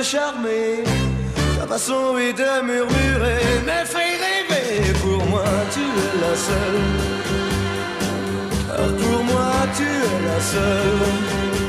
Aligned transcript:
me 0.00 0.04
charmer. 0.04 0.82
Ta 1.58 1.66
façon 1.66 2.16
est 2.16 2.32
de 2.32 2.52
murmurer, 2.64 3.44
me 3.68 3.84
fait 3.84 4.16
rêver. 4.24 4.92
Pour 5.02 5.22
moi, 5.26 5.44
tu 5.74 5.80
es 6.04 6.14
la 6.24 6.34
seule. 6.46 6.82
Car 8.66 8.90
pour 9.00 9.24
moi, 9.24 9.52
tu 9.76 9.84
es 9.84 10.18
la 10.28 10.40
seule. 10.52 11.59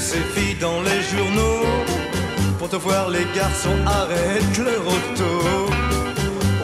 Ces 0.00 0.24
filles 0.34 0.56
dans 0.56 0.80
les 0.82 1.02
journaux. 1.14 1.66
Pour 2.58 2.68
te 2.68 2.76
voir, 2.76 3.10
les 3.10 3.26
garçons 3.34 3.78
arrêtent 3.86 4.58
leur 4.58 4.86
auto. 4.86 5.70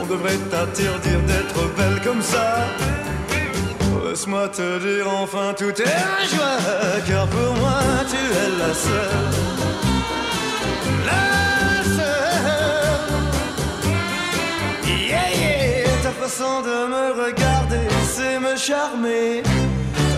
On 0.00 0.06
devrait 0.06 0.38
t'interdire 0.50 1.20
d'être 1.26 1.60
belle 1.76 2.00
comme 2.02 2.22
ça. 2.22 2.66
Laisse-moi 4.08 4.48
te 4.48 4.78
dire 4.78 5.06
enfin 5.22 5.52
tout 5.56 5.74
est 5.82 6.02
un 6.14 6.24
joie, 6.32 6.58
car 7.06 7.26
pour 7.26 7.54
moi 7.56 7.80
tu 8.10 8.16
es 8.16 8.50
la 8.62 8.72
seule. 8.86 9.30
La 11.08 11.26
seule. 11.96 13.06
Yeah, 14.86 15.28
yeah. 15.36 16.02
Ta 16.02 16.12
façon 16.12 16.62
de 16.62 16.76
me 16.94 17.24
regarder, 17.24 17.86
c'est 18.14 18.38
me 18.40 18.56
charmer 18.56 19.42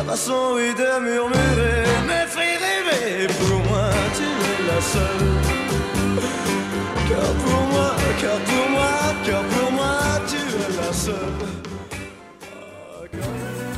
façon 0.08 0.52
oui 0.54 0.72
de 0.74 0.90
murmurer 1.04 1.84
me 2.10 2.20
fait 2.34 2.56
rêver. 2.66 3.26
Pour 3.40 3.58
moi, 3.68 3.90
tu 4.16 4.26
es 4.50 4.60
la 4.70 4.80
seule. 4.92 5.28
Car 7.08 7.30
pour 7.42 7.62
moi, 7.72 7.90
car 8.20 8.38
pour 8.48 8.66
moi, 8.70 8.94
car 9.26 9.42
pour 9.52 9.70
moi, 9.72 9.98
tu 10.30 10.36
es 10.36 10.70
la 10.80 10.92
seule. 10.94 11.40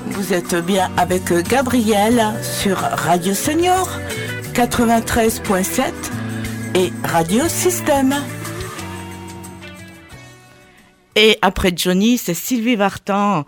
Vous 0.07 0.33
êtes 0.33 0.55
bien 0.65 0.89
avec 0.97 1.33
Gabriel 1.49 2.23
sur 2.43 2.77
Radio 2.77 3.35
Senior 3.35 3.89
93.7 4.55 5.93
et 6.77 6.93
Radio 7.03 7.49
Système. 7.49 8.15
Et 11.17 11.39
après 11.43 11.73
Johnny, 11.75 12.19
c'est 12.19 12.35
Sylvie 12.35 12.77
Vartan 12.77 13.45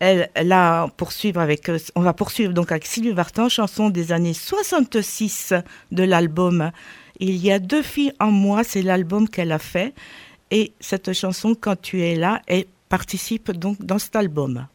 elle, 0.00 0.30
là, 0.34 0.88
poursuivre 0.96 1.40
avec, 1.40 1.68
euh, 1.68 1.78
on 1.94 2.00
va 2.00 2.14
poursuivre 2.14 2.52
donc 2.52 2.72
avec 2.72 2.86
Sylvie 2.86 3.12
Vartan, 3.12 3.48
chanson 3.48 3.90
des 3.90 4.12
années 4.12 4.34
66 4.34 5.54
de 5.92 6.02
l'album. 6.02 6.72
Il 7.20 7.36
y 7.36 7.52
a 7.52 7.58
deux 7.58 7.82
filles 7.82 8.12
en 8.18 8.30
moi, 8.30 8.64
c'est 8.64 8.82
l'album 8.82 9.28
qu'elle 9.28 9.52
a 9.52 9.58
fait. 9.58 9.94
Et 10.50 10.72
cette 10.80 11.12
chanson, 11.12 11.54
Quand 11.54 11.80
tu 11.80 12.02
es 12.02 12.16
là, 12.16 12.40
elle 12.46 12.64
participe 12.88 13.52
donc 13.52 13.84
dans 13.84 13.98
cet 13.98 14.16
album. 14.16 14.66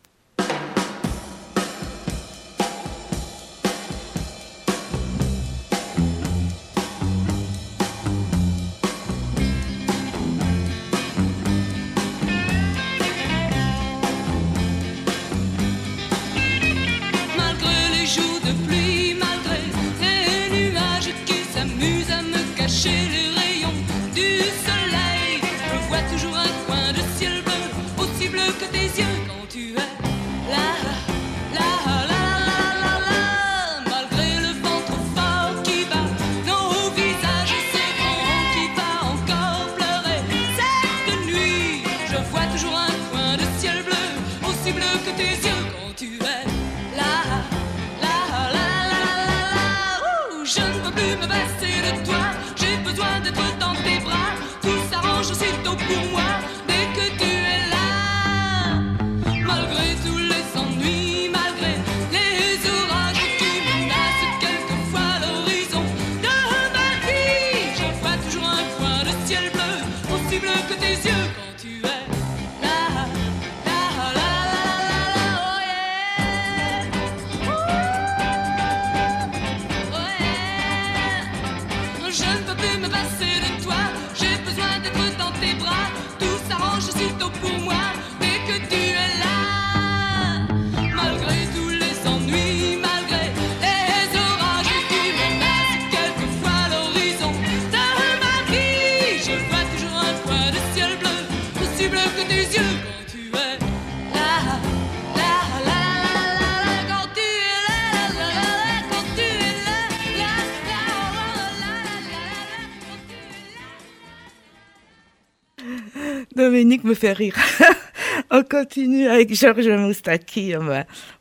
Rire. 117.13 117.35
On 118.31 118.43
continue 118.43 119.07
avec 119.07 119.33
Georges 119.33 119.67
Moustaki. 119.67 120.53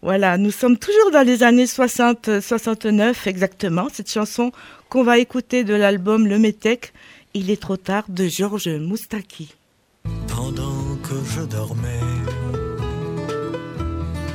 Voilà, 0.03 0.39
nous 0.39 0.51
sommes 0.51 0.79
toujours 0.79 1.11
dans 1.11 1.27
les 1.27 1.43
années 1.43 1.67
60-69 1.67 3.15
exactement. 3.27 3.89
Cette 3.93 4.11
chanson 4.11 4.53
qu'on 4.89 5.03
va 5.03 5.19
écouter 5.19 5.65
de 5.65 5.75
l'album 5.75 6.27
Le 6.27 6.39
Métèque, 6.39 6.93
Il 7.35 7.51
est 7.51 7.61
trop 7.61 7.77
tard 7.77 8.05
de 8.09 8.29
Georges 8.29 8.69
Moustaki. 8.69 9.55
Pendant 10.29 10.97
que 11.03 11.15
je 11.35 11.41
dormais, 11.43 12.01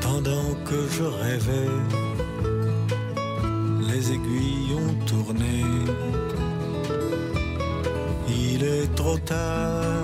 pendant 0.02 0.54
que 0.66 0.80
je 0.98 1.04
rêvais, 1.04 1.70
les 3.88 4.12
aiguilles 4.12 4.74
ont 4.76 5.06
tourné. 5.06 5.64
Il 8.28 8.64
est 8.64 8.94
trop 8.96 9.18
tard 9.20 9.99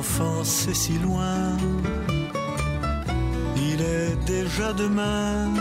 l'enfance 0.00 0.66
est 0.66 0.80
si 0.84 0.98
loin, 0.98 1.58
il 3.68 3.82
est 3.82 4.16
déjà 4.24 4.72
demain. 4.72 5.52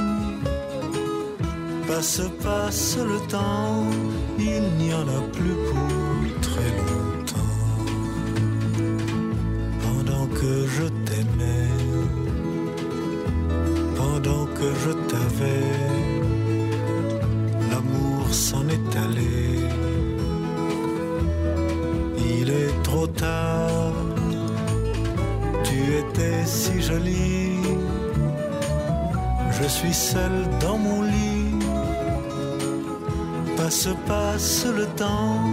Passe, 1.86 2.22
passe 2.42 2.98
le 3.12 3.20
temps, 3.28 3.84
il 4.38 4.64
n'y 4.80 4.94
en 4.94 5.08
a 5.20 5.22
plus 5.38 5.58
pour 5.70 5.90
très 6.48 6.72
longtemps. 6.90 7.66
Pendant 9.86 10.26
que 10.40 10.54
je 10.76 10.86
t'aimais, 11.06 11.76
pendant 13.98 14.46
que 14.58 14.68
je 14.84 14.92
t'avais, 15.10 15.76
l'amour 17.70 18.24
s'en 18.32 18.66
est 18.78 18.92
allé. 19.06 19.38
Il 22.42 22.50
est 22.50 22.76
trop 22.84 23.08
tard, 23.08 23.39
si 26.50 26.82
jolie. 26.82 27.62
Je 29.58 29.68
suis 29.68 29.94
seul 29.94 30.36
dans 30.60 30.78
mon 30.78 31.02
lit. 31.04 31.56
Passe, 33.58 33.90
passe 34.08 34.66
le 34.80 34.86
temps, 35.04 35.44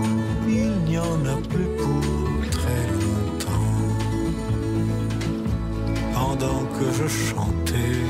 il 0.49 0.73
n'y 0.89 0.99
en 0.99 1.21
a 1.35 1.37
plus 1.53 1.71
pour 1.81 2.51
très 2.57 2.85
longtemps. 3.01 3.81
Pendant 6.15 6.63
que 6.77 6.87
je 6.99 7.09
chantais 7.09 8.03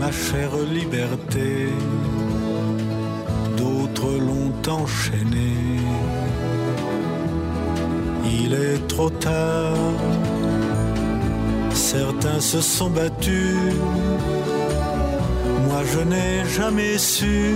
ma 0.00 0.10
chère 0.10 0.56
liberté, 0.80 1.68
d'autres 3.56 4.12
l'ont 4.26 4.58
enchaîné. 4.80 5.52
Il 8.42 8.52
est 8.52 8.86
trop 8.88 9.10
tard, 9.10 9.76
certains 11.94 12.40
se 12.40 12.60
sont 12.60 12.90
battus, 12.90 13.56
moi 15.66 15.82
je 15.92 16.00
n'ai 16.10 16.34
jamais 16.58 16.98
su. 16.98 17.54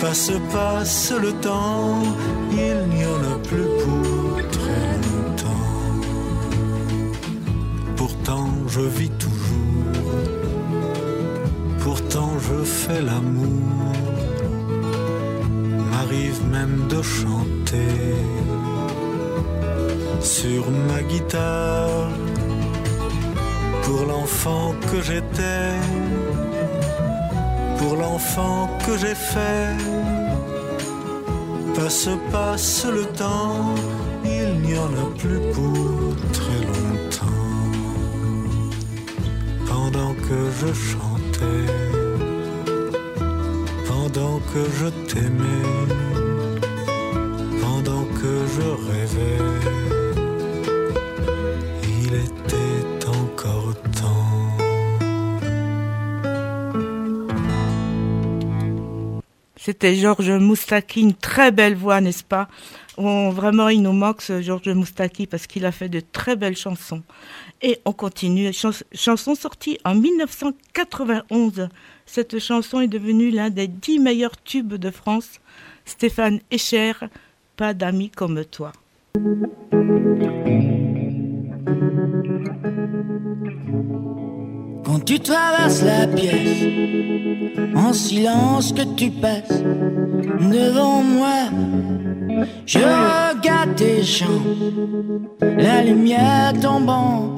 Passe, 0.00 0.32
passe 0.52 1.12
le 1.24 1.32
temps, 1.48 2.02
il 2.66 2.78
n'y 2.94 3.04
en 3.14 3.22
a 3.34 3.36
plus 3.48 3.70
pour 3.82 4.34
très 4.56 4.90
longtemps. 5.06 5.78
Pourtant 8.00 8.48
je 8.74 8.84
vis 8.98 9.14
toujours, 9.24 9.92
pourtant 11.84 12.32
je 12.46 12.58
fais 12.64 13.02
l'amour, 13.08 13.92
m'arrive 15.90 16.40
même 16.56 16.78
de 16.88 17.00
chanter. 17.02 18.12
Sur 20.20 20.70
ma 20.88 21.02
guitare 21.02 22.01
pour 24.02 24.10
l'enfant 24.10 24.74
que 24.90 25.00
j'étais, 25.00 25.70
pour 27.78 27.94
l'enfant 27.96 28.68
que 28.84 28.96
j'ai 28.98 29.14
fait. 29.14 29.76
Passe, 31.76 32.08
passe 32.32 32.86
le 32.86 33.04
temps, 33.22 33.74
il 34.24 34.60
n'y 34.62 34.76
en 34.76 34.92
a 35.04 35.06
plus 35.18 35.40
pour 35.54 36.16
très 36.32 36.60
longtemps. 36.72 37.50
Pendant 39.68 40.14
que 40.14 40.38
je 40.60 40.72
chantais, 40.90 41.72
pendant 43.86 44.40
que 44.52 44.62
je 44.78 44.88
t'aimais, 45.08 45.68
pendant 47.60 48.04
que 48.20 48.32
je 48.54 48.66
rêvais. 48.90 49.91
C'était 59.64 59.94
Georges 59.94 60.28
Moustaki, 60.32 61.02
une 61.02 61.14
très 61.14 61.52
belle 61.52 61.76
voix, 61.76 62.00
n'est-ce 62.00 62.24
pas? 62.24 62.48
Vraiment, 62.98 63.68
il 63.68 63.80
nous 63.80 63.92
manque 63.92 64.20
ce 64.20 64.42
Georges 64.42 64.66
Moustaki 64.70 65.28
parce 65.28 65.46
qu'il 65.46 65.64
a 65.64 65.70
fait 65.70 65.88
de 65.88 66.00
très 66.00 66.34
belles 66.34 66.56
chansons. 66.56 67.00
Et 67.62 67.78
on 67.84 67.92
continue. 67.92 68.52
Chans- 68.52 68.82
chanson 68.92 69.36
sortie 69.36 69.78
en 69.84 69.94
1991. 69.94 71.68
Cette 72.06 72.40
chanson 72.40 72.80
est 72.80 72.88
devenue 72.88 73.30
l'un 73.30 73.50
des 73.50 73.68
dix 73.68 74.00
meilleurs 74.00 74.36
tubes 74.42 74.74
de 74.74 74.90
France. 74.90 75.38
Stéphane 75.84 76.40
Echer, 76.50 76.94
pas 77.56 77.72
d'amis 77.72 78.10
comme 78.10 78.44
toi. 78.44 78.72
Quand 84.84 85.00
tu 85.04 85.20
traverses 85.20 85.82
la 85.82 86.06
pièce, 86.08 86.64
en 87.82 87.92
silence 87.92 88.72
que 88.72 88.82
tu 88.94 89.10
passes 89.10 89.62
devant 90.40 91.02
moi, 91.02 91.48
je 92.66 92.78
regarde 92.78 93.74
tes 93.76 94.02
jambes, 94.02 95.26
la 95.40 95.82
lumière 95.82 96.52
tombant 96.60 97.36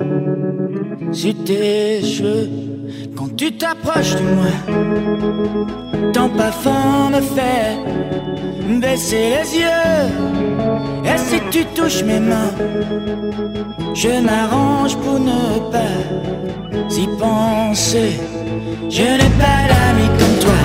sur 1.13 1.35
tes 1.45 2.03
cheveux. 2.03 2.49
Quand 3.17 3.35
tu 3.37 3.53
t'approches 3.57 4.17
de 4.17 4.27
moi, 4.37 4.53
ton 6.13 6.29
parfum 6.31 7.11
me 7.11 7.21
fait 7.21 7.77
baisser 8.81 9.31
les 9.35 9.59
yeux. 9.59 10.05
Et 11.05 11.19
si 11.19 11.41
tu 11.51 11.65
touches 11.77 12.03
mes 12.03 12.21
mains, 12.21 12.53
je 13.95 14.21
m'arrange 14.21 14.97
pour 14.97 15.19
ne 15.21 15.71
pas 15.71 15.97
y 16.91 17.07
penser. 17.19 18.21
Je 18.89 19.03
n'ai 19.03 19.31
pas 19.39 19.61
d'amis 19.69 20.11
comme 20.19 20.39
toi. 20.41 20.64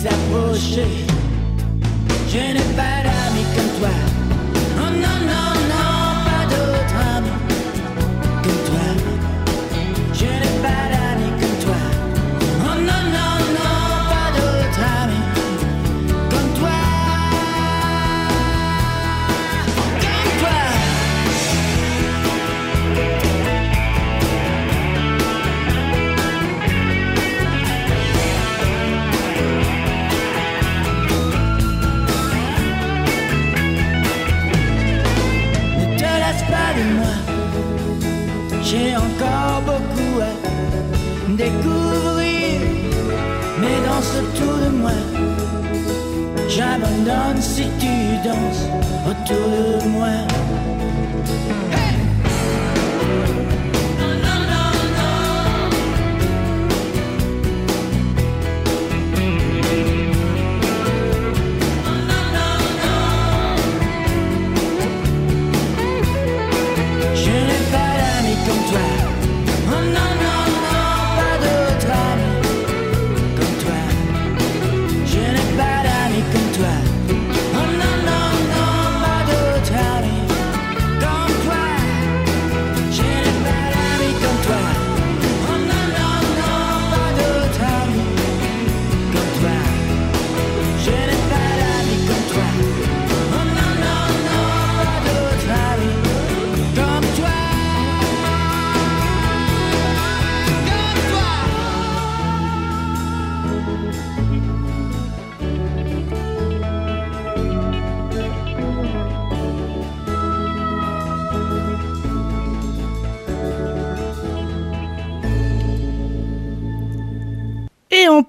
Suis 0.00 0.08
approché. 0.08 0.86
Je 2.28 2.38
n'ai 2.38 2.74
pas 2.74 3.02
d'amis 3.04 3.44
comme 3.54 3.80
toi. 3.80 4.09
Danses 48.22 48.68
autour 49.06 49.82
de 49.82 49.88
moi. 49.88 50.49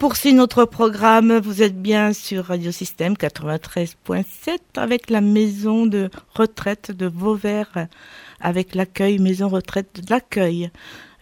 Poursuit 0.02 0.34
notre 0.34 0.66
programme. 0.66 1.38
Vous 1.38 1.62
êtes 1.62 1.80
bien 1.80 2.12
sur 2.12 2.46
Radio 2.46 2.72
Système 2.72 3.14
93.7 3.14 4.58
avec 4.76 5.12
la 5.12 5.22
maison 5.22 5.86
de 5.86 6.10
retraite 6.34 6.90
de 6.90 7.06
Vauvert, 7.06 7.86
avec 8.40 8.74
l'accueil, 8.74 9.20
maison 9.20 9.48
retraite 9.48 10.02
de 10.02 10.10
l'accueil. 10.10 10.72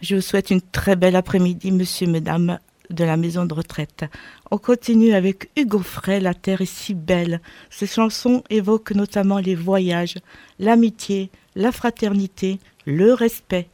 Je 0.00 0.14
vous 0.14 0.22
souhaite 0.22 0.48
une 0.48 0.62
très 0.62 0.96
belle 0.96 1.14
après-midi, 1.14 1.72
monsieur, 1.72 2.06
mesdames 2.06 2.58
de 2.88 3.04
la 3.04 3.18
maison 3.18 3.44
de 3.44 3.52
retraite. 3.52 4.06
On 4.50 4.56
continue 4.56 5.12
avec 5.12 5.50
Hugo 5.58 5.80
Frey, 5.80 6.18
La 6.18 6.32
terre 6.32 6.62
est 6.62 6.64
si 6.64 6.94
belle. 6.94 7.42
Ces 7.68 7.86
chansons 7.86 8.42
évoquent 8.48 8.94
notamment 8.94 9.40
les 9.40 9.56
voyages, 9.56 10.16
l'amitié, 10.58 11.30
la 11.54 11.70
fraternité, 11.70 12.58
le 12.86 13.12
respect. 13.12 13.68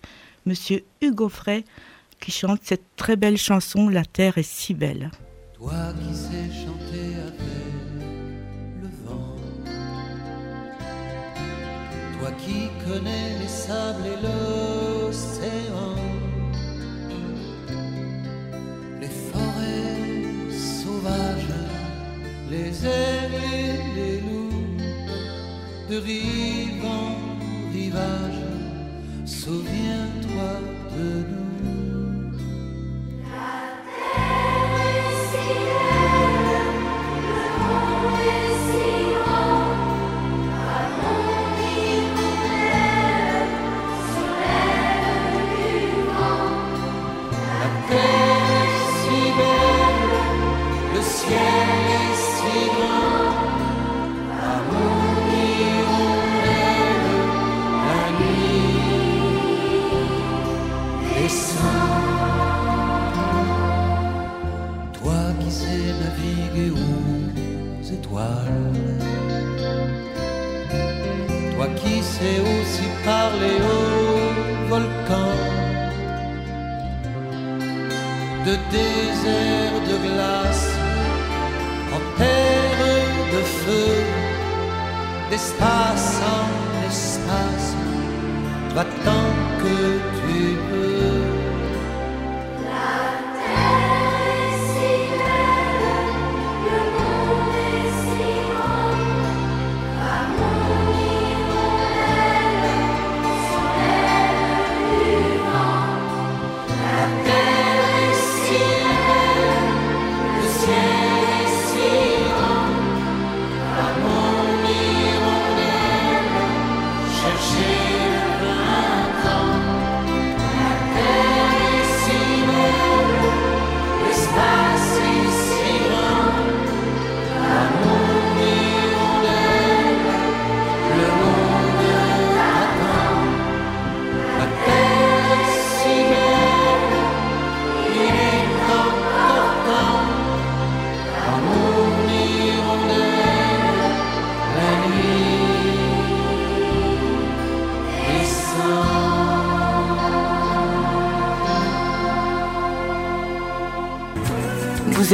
Monsieur 0.47 0.83
Hugo 1.01 1.29
Frey 1.29 1.65
qui 2.21 2.31
chante 2.31 2.61
cette 2.63 2.97
très 2.97 3.17
belle 3.17 3.37
chanson 3.37 3.89
La 3.89 4.05
terre 4.05 4.39
est 4.39 4.43
si 4.43 4.75
belle. 4.75 5.11
Toi 5.55 5.73
qui 5.99 6.15
sais 6.15 6.51
chanter 6.53 7.15
avec 7.15 7.41
le 8.83 8.89
vent, 9.05 9.37
toi 12.19 12.31
qui 12.33 12.69
connais 12.85 13.39
les 13.41 13.49
sables 13.49 14.07
et 14.07 14.21
l'océan, 14.27 15.97
les 19.01 19.09
forêts 19.09 20.53
sauvages, 20.53 21.55
les 22.51 22.87
aigles 22.87 23.45
et 23.55 23.95
les 23.95 24.21
loups, 24.21 24.77
de 25.91 25.97
rive 25.97 26.85
en 26.85 27.73
rivage, 27.73 28.43
souviens-toi 29.25 29.86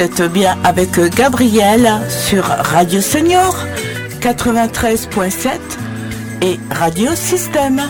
êtes 0.03 0.33
bien 0.33 0.59
avec 0.65 0.99
Gabriel 1.15 1.89
sur 2.09 2.43
Radio 2.43 3.01
Senior 3.01 3.55
93.7 4.19 5.61
et 6.43 6.59
Radio 6.75 7.15
Système. 7.15 7.81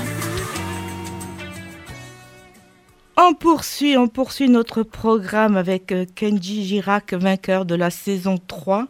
On 3.16 3.32
poursuit, 3.32 3.96
on 3.96 4.08
poursuit 4.08 4.50
notre 4.50 4.82
programme 4.82 5.56
avec 5.56 5.94
Kenji 6.14 6.66
Girac, 6.66 7.14
vainqueur 7.14 7.64
de 7.64 7.76
la 7.76 7.88
saison 7.88 8.36
3 8.46 8.88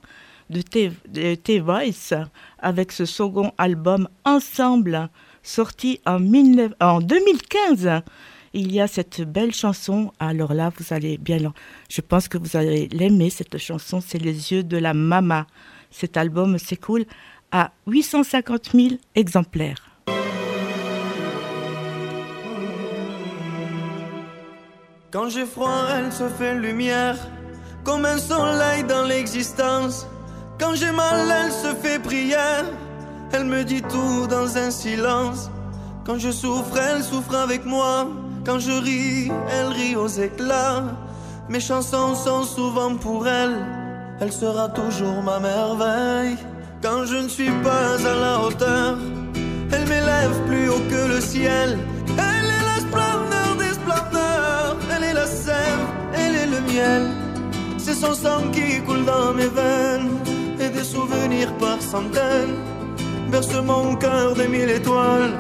de 0.50 1.34
T-Voice, 1.36 2.14
avec 2.58 2.90
ce 2.90 3.04
second 3.04 3.52
album 3.56 4.08
Ensemble, 4.24 5.10
sorti 5.44 6.00
en 6.06 6.18
2015 6.18 8.02
il 8.54 8.72
y 8.72 8.80
a 8.80 8.86
cette 8.86 9.22
belle 9.22 9.54
chanson. 9.54 10.12
Alors 10.18 10.54
là, 10.54 10.70
vous 10.76 10.94
allez 10.94 11.18
bien. 11.18 11.52
Je 11.88 12.00
pense 12.00 12.28
que 12.28 12.38
vous 12.38 12.56
allez 12.56 12.88
l'aimer, 12.88 13.30
cette 13.30 13.58
chanson. 13.58 14.00
C'est 14.00 14.18
Les 14.18 14.52
yeux 14.52 14.62
de 14.62 14.76
la 14.76 14.94
mama. 14.94 15.46
Cet 15.90 16.16
album 16.16 16.58
s'écoule 16.58 17.04
à 17.50 17.72
850 17.86 18.70
000 18.72 18.88
exemplaires. 19.14 19.92
Quand 25.10 25.28
j'ai 25.28 25.44
froid, 25.44 25.84
elle 25.94 26.10
se 26.10 26.26
fait 26.30 26.54
lumière, 26.54 27.18
comme 27.84 28.06
un 28.06 28.16
soleil 28.16 28.82
dans 28.84 29.04
l'existence. 29.04 30.06
Quand 30.58 30.74
j'ai 30.74 30.92
mal, 30.92 31.30
elle 31.30 31.52
se 31.52 31.74
fait 31.74 31.98
prière, 31.98 32.64
elle 33.32 33.44
me 33.44 33.62
dit 33.62 33.82
tout 33.82 34.26
dans 34.26 34.56
un 34.56 34.70
silence. 34.70 35.50
Quand 36.06 36.18
je 36.18 36.30
souffre, 36.30 36.78
elle 36.78 37.02
souffre 37.02 37.34
avec 37.34 37.66
moi. 37.66 38.08
Quand 38.44 38.58
je 38.58 38.72
ris, 38.72 39.30
elle 39.50 39.68
rit 39.68 39.96
aux 39.96 40.08
éclats. 40.08 40.84
Mes 41.48 41.60
chansons 41.60 42.14
sont 42.14 42.42
souvent 42.42 42.96
pour 42.96 43.28
elle. 43.28 43.56
Elle 44.20 44.32
sera 44.32 44.68
toujours 44.68 45.22
ma 45.22 45.38
merveille. 45.38 46.36
Quand 46.82 47.04
je 47.04 47.16
ne 47.16 47.28
suis 47.28 47.52
pas 47.62 47.94
à 47.94 48.14
la 48.24 48.40
hauteur, 48.40 48.96
elle 49.72 49.86
m'élève 49.86 50.36
plus 50.48 50.68
haut 50.68 50.82
que 50.90 51.14
le 51.14 51.20
ciel. 51.20 51.78
Elle 52.08 52.48
est 52.58 52.66
la 52.72 52.78
splendeur 52.86 53.56
des 53.58 53.74
splendeurs. 53.74 54.76
Elle 54.92 55.04
est 55.04 55.14
la 55.14 55.26
sève, 55.26 55.84
elle 56.14 56.34
est 56.34 56.46
le 56.46 56.60
miel. 56.72 57.02
C'est 57.78 57.94
son 57.94 58.14
sang 58.14 58.42
qui 58.52 58.80
coule 58.80 59.04
dans 59.04 59.32
mes 59.34 59.48
veines. 59.48 60.10
Et 60.58 60.68
des 60.68 60.84
souvenirs 60.84 61.52
par 61.58 61.80
centaines. 61.80 62.56
Berce 63.30 63.54
mon 63.54 63.94
cœur 63.96 64.34
de 64.34 64.44
mille 64.44 64.70
étoiles. 64.70 65.32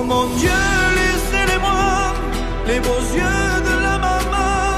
Oh 0.00 0.04
mon 0.04 0.26
Dieu, 0.36 0.62
laissez-les-moi, 1.00 2.14
les 2.68 2.78
beaux 2.78 3.04
yeux 3.20 3.50
de 3.68 3.74
la 3.82 3.98
maman. 3.98 4.68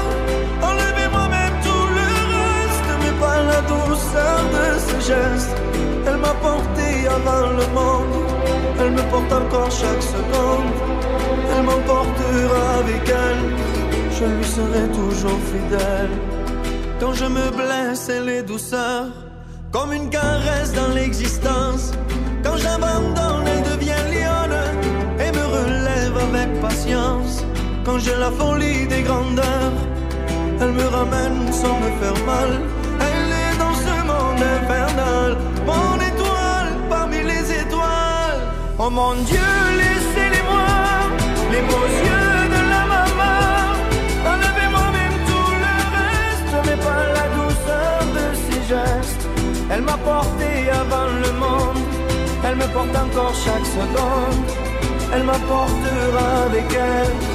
Enlevez-moi 0.69 1.25
même 1.37 1.57
tout 1.61 1.87
le 1.99 2.09
reste, 2.33 2.89
mais 3.01 3.15
pas 3.23 3.39
la 3.51 3.61
douceur 3.73 4.39
de 4.55 4.79
ses 4.79 5.01
gestes. 5.09 5.55
Elle 6.07 6.17
m'a 6.17 6.33
porté 6.47 7.07
avant 7.17 7.49
le 7.59 7.67
monde, 7.77 8.15
elle 8.79 8.91
me 8.93 9.03
porte 9.11 9.31
encore 9.31 9.69
chaque 9.69 10.01
seconde. 10.01 10.71
Elle 11.53 11.65
m'emportera 11.69 12.63
avec 12.79 13.03
elle, 13.07 13.43
je 14.17 14.25
lui 14.25 14.45
serai 14.57 14.87
toujours 14.99 15.39
fidèle. 15.51 16.13
Quand 16.99 17.13
je 17.13 17.25
me 17.25 17.47
blesse, 17.51 18.09
elle 18.09 18.27
est 18.27 18.43
douceur, 18.43 19.05
comme 19.71 19.93
une 19.93 20.09
caresse 20.09 20.73
dans 20.73 20.91
l'existence. 20.95 21.91
Quand 22.43 22.57
j'abandonne, 22.57 23.60
avec 26.33 26.61
patience. 26.61 27.43
quand 27.83 27.99
j'ai 27.99 28.15
la 28.15 28.31
folie 28.31 28.85
des 28.87 29.01
grandeurs. 29.03 29.73
Elle 30.61 30.71
me 30.71 30.87
ramène 30.87 31.51
sans 31.51 31.75
me 31.79 31.89
faire 31.99 32.25
mal. 32.25 32.51
Elle 33.07 33.31
est 33.43 33.57
dans 33.57 33.75
ce 33.85 33.95
monde 34.09 34.43
infernal, 34.57 35.37
mon 35.65 35.95
étoile 36.11 36.71
parmi 36.89 37.19
les 37.23 37.45
étoiles. 37.63 38.41
Oh 38.77 38.89
mon 38.89 39.13
Dieu, 39.29 39.49
laissez-les-moi, 39.81 40.69
les 41.53 41.61
beaux 41.69 41.89
yeux 42.05 42.37
de 42.55 42.61
la 42.73 42.83
maman. 42.93 43.39
Enlevez-moi 44.31 44.85
même 44.99 45.17
tout 45.29 45.51
le 45.65 45.75
reste, 45.97 46.53
mais 46.67 46.79
pas 46.87 47.03
la 47.17 47.27
douceur 47.37 47.99
de 48.17 48.25
ses 48.43 48.61
gestes. 48.71 49.27
Elle 49.71 49.81
m'a 49.81 49.97
porté 49.97 50.69
avant 50.81 51.07
le 51.23 51.31
monde, 51.43 51.83
elle 52.45 52.55
me 52.55 52.67
porte 52.75 52.95
encore 52.95 53.33
chaque 53.33 53.65
seconde. 53.65 54.60
Elle 55.13 55.23
m'apportera 55.23 56.43
avec 56.45 56.65
elle, 56.73 57.30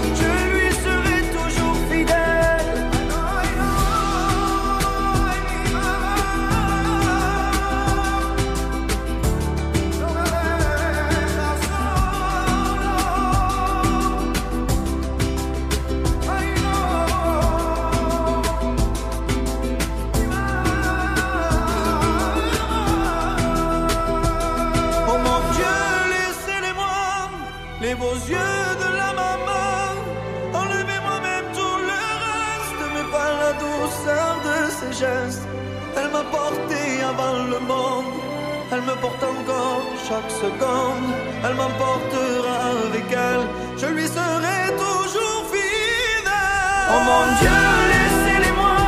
me 38.86 38.94
porte 39.00 39.22
encore 39.22 39.82
chaque 40.08 40.30
seconde. 40.30 41.10
Elle 41.44 41.54
m'emportera 41.54 42.56
avec 42.86 43.06
elle, 43.10 43.44
je 43.76 43.86
lui 43.86 44.06
serai 44.06 44.58
toujours 44.84 45.42
fidèle. 45.52 46.88
Oh 46.92 47.00
mon 47.08 47.24
Dieu, 47.40 47.60
laissez-les-moi, 47.92 48.78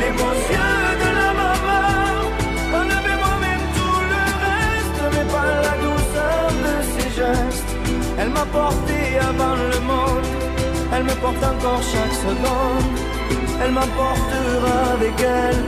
les 0.00 0.12
beaux 0.18 0.38
yeux 0.54 0.88
de 1.04 1.10
la 1.20 1.30
maman. 1.42 1.86
Enlevez-moi 2.78 3.34
même 3.46 3.66
tout 3.76 4.00
le 4.12 4.24
reste, 4.44 5.00
mais 5.14 5.26
pas 5.34 5.52
la 5.68 5.74
douceur 5.86 6.44
de 6.66 6.74
ses 6.92 7.08
gestes. 7.18 7.72
Elle 8.18 8.30
m'a 8.30 8.46
porté 8.60 8.98
avant 9.30 9.56
le 9.72 9.80
monde, 9.90 10.28
elle 10.94 11.04
me 11.04 11.14
porte 11.24 11.42
encore 11.52 11.82
chaque 11.92 12.16
seconde. 12.26 12.88
Elle 13.62 13.72
m'emportera 13.72 14.76
avec 14.98 15.18
elle, 15.20 15.62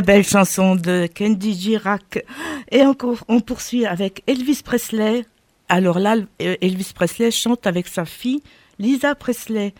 Belle 0.00 0.24
chanson 0.24 0.74
de 0.74 1.06
Candy 1.14 1.52
Girac. 1.52 2.24
Et 2.70 2.82
encore, 2.82 3.24
on 3.28 3.40
poursuit 3.40 3.84
avec 3.84 4.22
Elvis 4.26 4.62
Presley. 4.64 5.26
Alors 5.68 5.98
là, 5.98 6.16
euh, 6.40 6.56
Elvis 6.62 6.92
Presley 6.94 7.30
chante 7.30 7.66
avec 7.66 7.88
sa 7.88 8.06
fille 8.06 8.40
Lisa 8.78 9.14
Presley. 9.14 9.74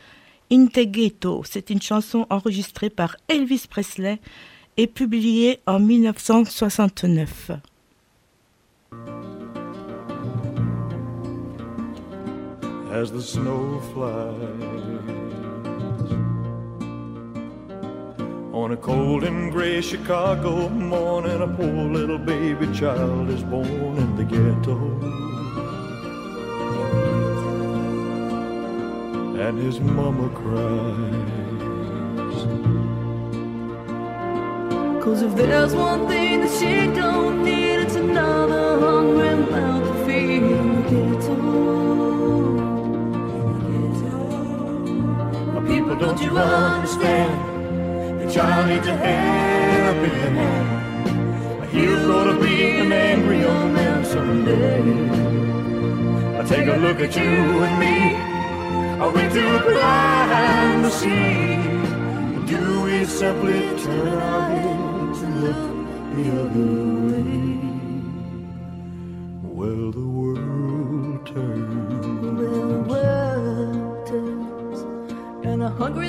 Integhetto, 0.50 1.44
c'est 1.48 1.70
une 1.70 1.80
chanson 1.80 2.26
enregistrée 2.28 2.90
par 2.90 3.16
Elvis 3.28 3.66
Presley 3.70 4.20
et 4.76 4.86
publiée 4.86 5.60
en 5.66 5.80
1969. 5.80 7.52
as 12.92 13.10
the 13.10 13.22
snow 13.22 13.80
flies. 13.94 15.01
On 18.52 18.70
a 18.70 18.76
cold 18.76 19.24
and 19.24 19.50
gray 19.50 19.80
Chicago 19.80 20.68
morning, 20.68 21.40
a 21.40 21.46
poor 21.46 21.88
little 21.88 22.18
baby 22.18 22.70
child 22.74 23.30
is 23.30 23.42
born 23.42 23.96
in 23.96 24.14
the 24.14 24.24
ghetto. 24.24 24.76
And 29.40 29.58
his 29.58 29.80
mama 29.80 30.28
cries. 30.28 31.12
Cause 35.02 35.22
if 35.22 35.34
there's 35.34 35.74
one 35.74 36.06
thing 36.06 36.40
that 36.40 36.50
she 36.60 36.92
don't 36.94 37.42
need, 37.42 37.76
it's 37.76 37.94
another 37.94 38.78
hungry 38.78 39.34
mouth 39.50 39.86
to 39.86 39.94
feed 40.04 40.42
in 40.42 40.74
the 40.76 40.82
ghetto. 40.90 41.36
People, 45.66 45.96
don't 45.96 46.20
you 46.20 46.36
understand? 46.36 47.51
The 48.32 48.64
needs 48.64 48.86
a 48.86 48.96
helping 48.96 50.10
hand. 50.36 51.68
He's 51.70 52.02
gonna 52.06 52.40
be 52.40 52.78
an 52.78 52.90
angry 52.90 53.40
young 53.40 53.74
man 53.74 54.04
someday. 54.06 54.80
Now 56.32 56.42
take 56.42 56.66
a 56.66 56.76
look 56.78 56.98
at 57.00 57.14
you 57.14 57.62
and 57.66 57.78
me. 57.78 58.16
Are 59.02 59.10
we 59.10 59.22
too 59.36 59.58
blind 59.68 60.84
to 60.84 60.90
see? 60.90 61.58
Do 62.46 62.82
we 62.84 63.04
simply 63.04 63.60
turn 63.84 65.12
and 65.24 65.34
look 65.44 65.62
the 66.16 66.24
other 66.40 66.72
way? 67.08 67.60
Well, 69.58 69.90
the 69.90 70.08
world 70.18 71.26
turns. 71.26 72.06
Well, 72.40 72.66
the 72.72 72.80
world 72.92 74.06
turns, 74.06 74.80
and 75.44 75.62
a 75.62 75.68
hungry 75.68 76.08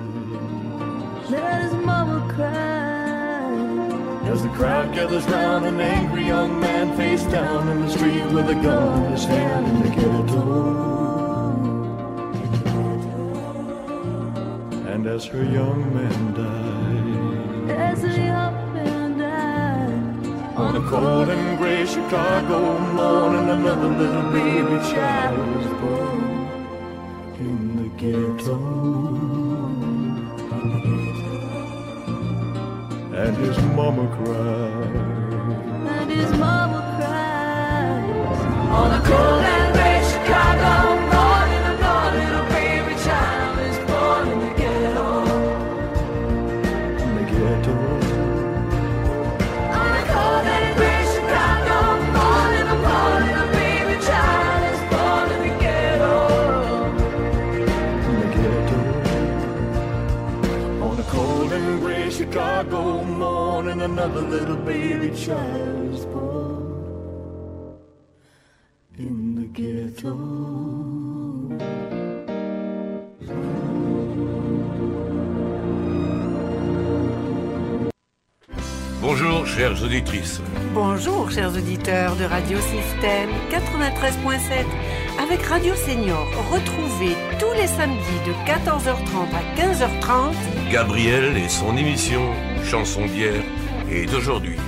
Let 1.31 1.61
his 1.63 1.73
mama 1.73 2.27
cry. 2.33 3.47
As 4.29 4.43
the 4.43 4.49
crowd 4.49 4.93
gathers 4.93 5.25
round 5.27 5.65
an 5.65 5.79
angry 5.79 6.25
young 6.25 6.59
man 6.59 6.97
face 6.97 7.23
down 7.23 7.69
in 7.69 7.85
the 7.85 7.89
street 7.89 8.25
with 8.33 8.49
a 8.49 8.55
gun 8.55 9.05
in 9.05 9.11
his 9.13 9.23
hand 9.23 9.65
in 9.65 9.81
the 9.81 9.89
ghetto. 9.95 10.91
And 14.91 15.07
as 15.07 15.23
her 15.27 15.43
young 15.43 15.93
man 15.95 16.33
died 16.33 17.79
As 17.79 18.03
a 18.03 18.09
young 18.09 18.73
man 18.73 19.17
died 19.17 20.57
on 20.57 20.75
a 20.75 20.89
cold 20.89 21.29
and 21.29 21.57
gray 21.57 21.85
Chicago 21.85 22.77
morning, 22.77 23.49
another 23.49 23.87
little 23.87 24.31
baby 24.33 24.77
child 24.91 25.47
was 25.55 25.67
born 25.79 26.21
in 27.39 27.57
the 27.77 27.89
ghetto. 28.01 29.30
And 33.23 33.37
his 33.37 33.57
mama 33.75 34.07
cried. 34.15 34.95
and 35.99 36.09
his 36.09 36.31
mama 36.39 36.79
cries 36.97 38.45
on 38.79 38.91
a 38.99 39.01
cold 39.05 39.60
child 65.15 65.93
is 65.93 66.05
born 66.05 67.77
in 68.97 69.35
the 69.35 69.47
ghetto. 69.53 70.15
Bonjour, 79.01 79.45
chères 79.45 79.83
auditrices. 79.83 80.41
Bonjour, 80.73 81.29
chers 81.31 81.53
auditeurs 81.57 82.15
de 82.15 82.23
Radio 82.23 82.57
Système 82.59 83.29
93.7 83.49 84.65
avec 85.21 85.41
Radio 85.41 85.73
Senior. 85.75 86.25
Retrouvez 86.51 87.15
tous 87.39 87.51
les 87.59 87.67
samedis 87.67 88.21
de 88.25 88.31
14h30 88.49 89.27
à 89.33 89.43
15h30 89.59 90.33
Gabriel 90.71 91.35
et 91.35 91.49
son 91.49 91.75
émission 91.75 92.21
Chanson 92.63 93.05
d'hier 93.07 93.43
et 93.91 94.05
d'aujourd'hui. 94.05 94.60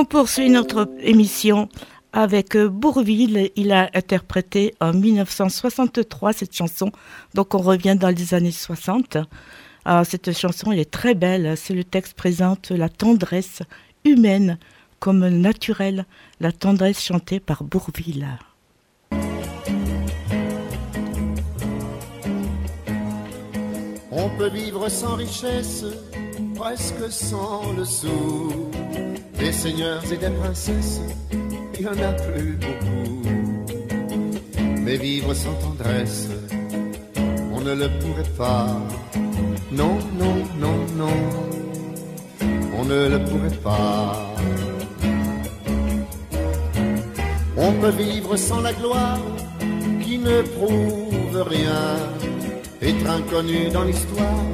On 0.00 0.06
poursuit 0.06 0.48
notre 0.48 0.88
émission 1.00 1.68
avec 2.14 2.56
euh, 2.56 2.70
Bourville. 2.70 3.50
Il 3.54 3.70
a 3.70 3.90
interprété 3.92 4.74
en 4.80 4.94
1963 4.94 6.32
cette 6.32 6.56
chanson. 6.56 6.90
Donc 7.34 7.54
on 7.54 7.58
revient 7.58 7.98
dans 8.00 8.08
les 8.08 8.32
années 8.32 8.50
60. 8.50 9.18
Alors, 9.84 10.06
cette 10.06 10.34
chanson, 10.34 10.72
est 10.72 10.90
très 10.90 11.14
belle. 11.14 11.54
C'est 11.54 11.74
le 11.74 11.84
texte 11.84 12.14
présente 12.14 12.70
la 12.70 12.88
tendresse 12.88 13.60
humaine 14.06 14.58
comme 15.00 15.28
naturelle, 15.28 16.06
la 16.40 16.50
tendresse 16.50 17.04
chantée 17.04 17.38
par 17.38 17.62
Bourville. 17.62 18.26
On 24.10 24.30
peut 24.38 24.48
vivre 24.48 24.88
sans 24.88 25.16
richesse, 25.16 25.84
presque 26.60 27.10
sans 27.10 27.72
le 27.72 27.84
sou. 27.84 28.52
Des 29.38 29.50
seigneurs 29.50 30.04
et 30.12 30.18
des 30.18 30.28
princesses, 30.28 31.00
il 31.78 31.80
y 31.80 31.88
en 31.88 31.92
a 31.92 32.12
plus 32.12 32.58
beaucoup. 32.64 33.22
Mais 34.84 34.96
vivre 34.96 35.32
sans 35.32 35.54
tendresse, 35.54 36.28
on 37.54 37.60
ne 37.62 37.74
le 37.82 37.88
pourrait 38.00 38.34
pas. 38.36 38.66
Non, 39.72 39.96
non, 40.20 40.36
non, 40.64 40.78
non, 41.02 41.18
on 42.78 42.84
ne 42.84 43.08
le 43.08 43.18
pourrait 43.24 43.60
pas. 43.64 44.34
On 47.56 47.72
peut 47.80 47.96
vivre 48.04 48.36
sans 48.36 48.60
la 48.60 48.74
gloire 48.74 49.20
qui 50.02 50.18
ne 50.18 50.42
prouve 50.56 51.42
rien, 51.56 51.84
être 52.82 53.06
inconnu 53.08 53.70
dans 53.70 53.84
l'histoire 53.84 54.44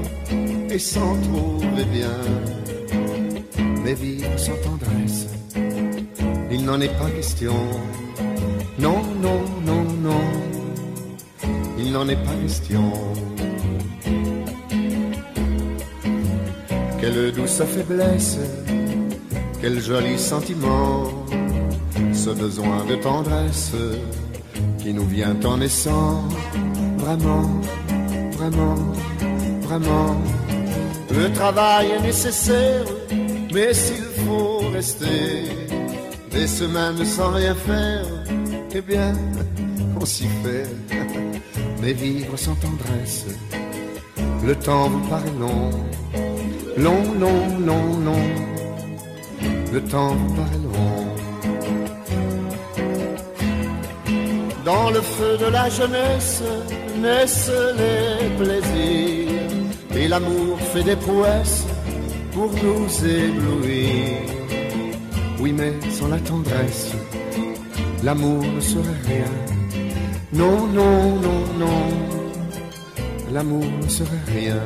et 0.76 0.78
s'en 0.78 1.16
trouver 1.22 1.84
bien. 1.90 2.18
Mais 3.82 3.94
vivre 3.94 4.38
sans 4.38 4.58
tendresse, 4.66 5.26
il 6.50 6.64
n'en 6.66 6.78
est 6.80 6.96
pas 6.98 7.10
question. 7.10 7.56
Non, 8.78 9.00
non, 9.24 9.40
non, 9.68 9.84
non, 10.06 10.24
il 11.78 11.92
n'en 11.92 12.06
est 12.08 12.22
pas 12.28 12.36
question. 12.42 12.92
Quelle 17.00 17.32
douce 17.32 17.62
faiblesse, 17.74 18.38
quel 19.60 19.80
joli 19.80 20.18
sentiment, 20.18 21.04
ce 22.12 22.30
besoin 22.30 22.84
de 22.84 22.96
tendresse 22.96 23.72
qui 24.80 24.92
nous 24.92 25.06
vient 25.06 25.36
en 25.44 25.56
naissant. 25.56 26.24
Vraiment, 26.98 27.48
vraiment, 28.38 28.76
vraiment. 29.62 30.45
Le 31.10 31.32
travail 31.32 31.92
est 31.92 32.00
nécessaire, 32.00 32.84
mais 33.52 33.72
s'il 33.72 34.04
faut 34.24 34.58
rester 34.72 35.44
des 36.30 36.46
semaines 36.46 37.04
sans 37.04 37.30
rien 37.30 37.54
faire, 37.54 38.04
eh 38.74 38.80
bien, 38.80 39.12
on 40.00 40.04
s'y 40.04 40.28
fait. 40.42 40.68
Mais 41.80 41.92
vivre 41.92 42.36
sans 42.36 42.54
tendresse, 42.56 43.26
le 44.44 44.54
temps 44.56 44.88
vous 44.88 45.08
paraît 45.08 45.36
long, 45.38 45.70
long, 46.76 47.04
long, 47.20 47.58
long, 47.60 47.98
long. 48.04 48.28
Le 49.72 49.80
temps 49.82 50.16
paraît 50.36 50.62
long. 50.64 51.06
Dans 54.64 54.90
le 54.90 55.00
feu 55.00 55.36
de 55.38 55.46
la 55.46 55.68
jeunesse 55.70 56.42
naissent 57.00 57.52
les 57.78 58.44
plaisirs 58.44 59.35
et 59.96 60.08
l'amour 60.08 60.58
fait 60.72 60.82
des 60.82 60.96
prouesses 60.96 61.64
pour 62.32 62.50
nous 62.52 62.86
éblouir. 63.04 64.18
Oui, 65.40 65.52
mais 65.52 65.72
sans 65.90 66.08
la 66.08 66.18
tendresse, 66.18 66.92
l'amour 68.02 68.42
ne 68.42 68.60
serait 68.60 69.02
rien. 69.06 69.32
Non, 70.32 70.66
non, 70.66 71.16
non, 71.26 71.40
non, 71.58 71.82
l'amour 73.32 73.64
ne 73.82 73.88
serait 73.88 74.26
rien. 74.34 74.60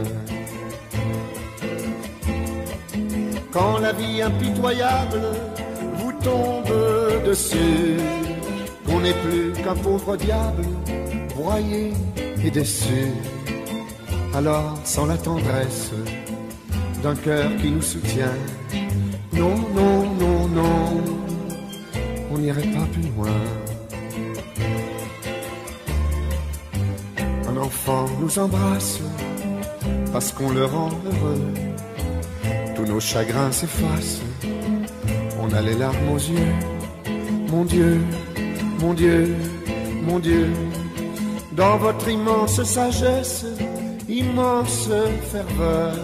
Quand 3.52 3.78
la 3.78 3.92
vie 3.92 4.22
impitoyable 4.22 5.22
vous 5.96 6.12
tombe 6.22 7.24
dessus, 7.26 7.96
qu'on 8.86 9.00
n'est 9.00 9.18
plus 9.24 9.52
qu'un 9.62 9.74
pauvre 9.74 10.16
diable, 10.16 10.64
broyé 11.34 11.92
et 12.44 12.50
déçu. 12.50 13.12
Alors, 14.32 14.78
sans 14.84 15.06
la 15.06 15.16
tendresse 15.16 15.90
d'un 17.02 17.16
cœur 17.16 17.50
qui 17.60 17.70
nous 17.70 17.82
soutient, 17.82 18.34
non, 19.32 19.56
non, 19.74 20.14
non, 20.14 20.48
non, 20.48 21.02
on 22.30 22.38
n'irait 22.38 22.62
pas 22.62 22.86
plus 22.92 23.10
loin. 23.16 23.40
Un 27.48 27.56
enfant 27.56 28.06
nous 28.20 28.38
embrasse 28.38 29.00
parce 30.12 30.30
qu'on 30.32 30.50
le 30.50 30.64
rend 30.64 30.90
heureux. 31.06 31.52
Tous 32.76 32.86
nos 32.86 33.00
chagrins 33.00 33.50
s'effacent, 33.50 34.20
on 35.42 35.52
a 35.52 35.60
les 35.60 35.74
larmes 35.74 36.08
aux 36.08 36.18
yeux. 36.18 36.54
Mon 37.50 37.64
Dieu, 37.64 38.00
mon 38.78 38.94
Dieu, 38.94 39.34
mon 40.02 40.20
Dieu, 40.20 40.48
dans 41.52 41.78
votre 41.78 42.08
immense 42.08 42.62
sagesse, 42.62 43.44
immense 44.10 44.88
ferveur, 45.30 45.94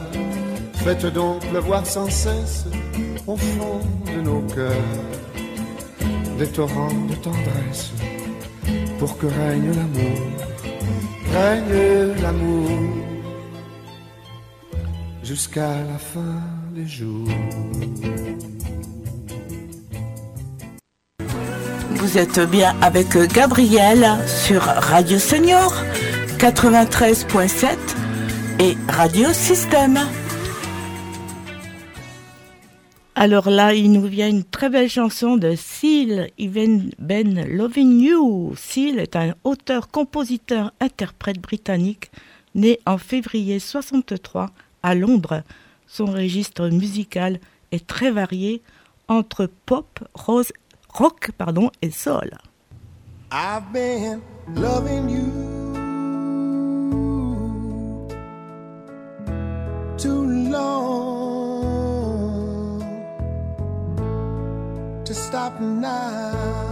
faites 0.75 1.07
donc 1.07 1.45
pleuvoir 1.51 1.85
sans 1.85 2.09
cesse 2.09 2.65
au 3.27 3.37
fond 3.37 3.81
de 4.15 4.21
nos 4.23 4.41
cœurs 4.43 4.71
des 6.39 6.47
torrents 6.47 7.07
de 7.11 7.15
tendresse 7.17 7.93
pour 8.99 9.19
que 9.19 9.27
règne 9.27 9.73
l'amour, 9.75 10.19
règne 11.33 12.23
l'amour 12.23 12.71
jusqu'à 15.23 15.71
la 15.91 15.99
fin 15.99 16.41
des 16.75 16.87
jours. 16.87 17.29
Vous 21.91 22.19
êtes 22.19 22.39
bien 22.51 22.77
avec 22.81 23.17
Gabriel 23.33 24.07
sur 24.27 24.63
Radio 24.63 25.19
Senior 25.19 25.75
93.7 26.39 27.79
et 28.61 28.77
Radio 28.91 29.33
Système. 29.33 29.99
Alors 33.15 33.49
là, 33.49 33.73
il 33.73 33.91
nous 33.91 34.07
vient 34.07 34.29
une 34.29 34.45
très 34.45 34.69
belle 34.69 34.91
chanson 34.91 35.39
de 35.39 35.55
Seal 35.57 36.31
Even 36.39 36.91
Ben 36.99 37.43
Loving 37.49 38.01
You. 38.01 38.53
Seal 38.55 38.99
est 38.99 39.17
un 39.17 39.35
auteur, 39.45 39.89
compositeur, 39.89 40.73
interprète 40.79 41.41
britannique 41.41 42.11
né 42.55 42.81
en 42.85 42.99
février 42.99 43.59
63 43.59 44.51
à 44.83 44.95
Londres. 44.95 45.43
Son 45.87 46.05
registre 46.05 46.69
musical 46.69 47.41
est 47.73 47.87
très 47.87 48.11
varié 48.11 48.61
entre 49.09 49.49
pop, 49.65 50.01
rose, 50.13 50.53
rock 50.91 51.31
pardon, 51.39 51.71
et 51.81 51.91
soul. 51.91 52.37
I've 53.33 53.73
been 53.73 54.21
loving 54.55 55.09
you 55.09 55.66
to 65.05 65.15
stop 65.15 65.61
now. 65.61 66.66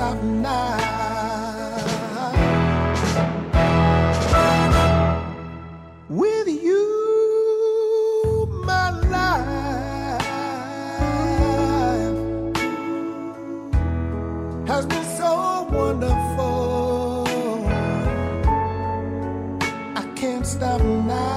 stop 0.00 0.22
now. 0.22 0.78
With 6.08 6.48
you, 6.48 6.86
my 8.64 8.88
life 9.16 10.24
has 14.66 14.86
been 14.86 15.04
so 15.18 15.68
wonderful. 15.70 17.26
I 19.96 20.02
can't 20.16 20.46
stop 20.46 20.80
now. 20.80 21.29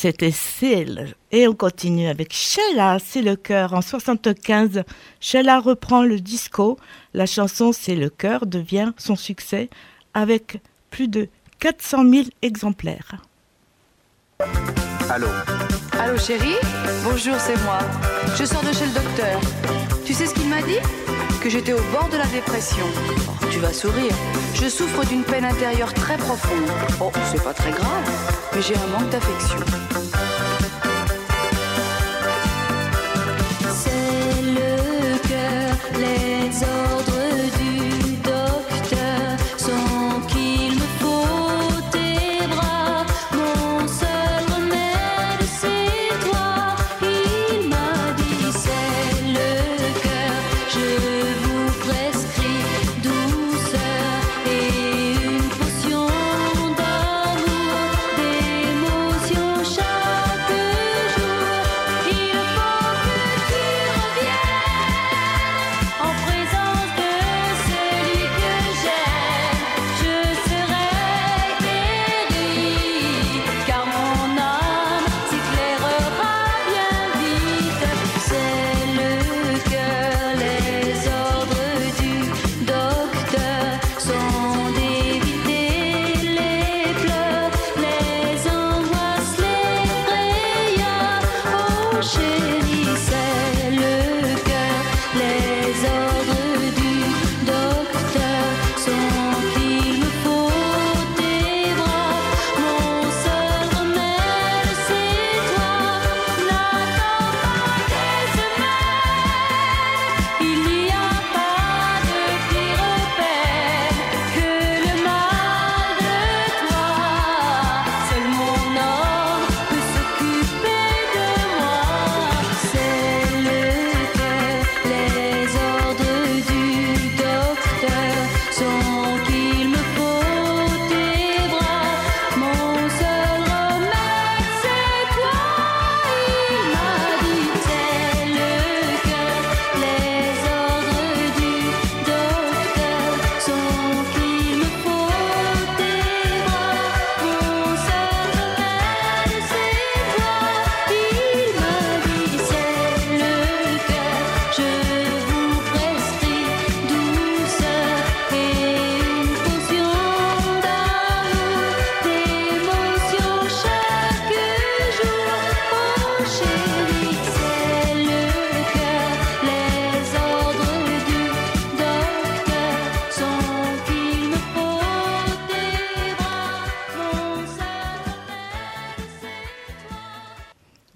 c'était 0.00 0.30
Seal. 0.30 1.14
Et 1.30 1.46
on 1.46 1.54
continue 1.54 2.08
avec 2.08 2.32
Sheila, 2.32 2.96
c'est 3.04 3.20
le 3.20 3.36
cœur. 3.36 3.74
En 3.74 3.82
75, 3.82 4.82
Sheila 5.20 5.60
reprend 5.60 6.02
le 6.02 6.20
disco. 6.20 6.78
La 7.12 7.26
chanson 7.26 7.72
C'est 7.72 7.96
le 7.96 8.08
cœur 8.08 8.46
devient 8.46 8.92
son 8.96 9.14
succès 9.14 9.68
avec 10.14 10.62
plus 10.90 11.08
de 11.08 11.28
400 11.58 12.10
000 12.10 12.26
exemplaires. 12.40 13.16
Allô 15.10 15.26
Allô 15.98 16.16
chérie 16.16 16.56
Bonjour, 17.04 17.36
c'est 17.38 17.62
moi. 17.64 17.80
Je 18.38 18.46
sors 18.46 18.62
de 18.62 18.72
chez 18.72 18.86
le 18.86 18.94
docteur. 18.94 19.38
Tu 20.06 20.14
sais 20.14 20.24
ce 20.24 20.32
qu'il 20.32 20.48
m'a 20.48 20.62
dit? 20.62 20.80
Que 21.42 21.50
j'étais 21.50 21.74
au 21.74 21.82
bord 21.92 22.08
de 22.10 22.16
la 22.16 22.26
dépression. 22.26 22.86
Oh, 23.28 23.46
tu 23.50 23.58
vas 23.58 23.72
sourire. 23.74 24.14
Je 24.54 24.68
souffre 24.68 25.06
d'une 25.06 25.24
peine 25.24 25.44
intérieure 25.44 25.92
très 25.92 26.16
profonde. 26.16 26.70
Oh, 27.02 27.12
c'est 27.30 27.42
pas 27.44 27.52
très 27.52 27.70
grave, 27.70 28.10
mais 28.54 28.62
j'ai 28.62 28.76
un 28.76 28.98
manque 28.98 29.10
d'affection. 29.10 29.58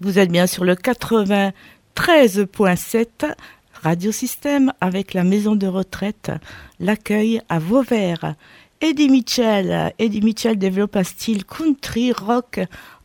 Vous 0.05 0.19
êtes 0.19 0.31
bien 0.31 0.45
sur 0.45 0.63
le 0.65 0.75
93.7 0.75 3.33
Radiosystème 3.81 4.71
avec 4.79 5.15
la 5.15 5.23
maison 5.23 5.55
de 5.55 5.65
retraite, 5.65 6.31
l'accueil 6.79 7.41
à 7.49 7.57
Vauvert. 7.57 8.35
Eddie 8.81 9.09
Mitchell, 9.09 9.91
Eddie 9.97 10.21
Mitchell 10.21 10.59
développe 10.59 10.95
un 10.95 11.03
style 11.03 11.43
country 11.43 12.11
rock 12.11 12.59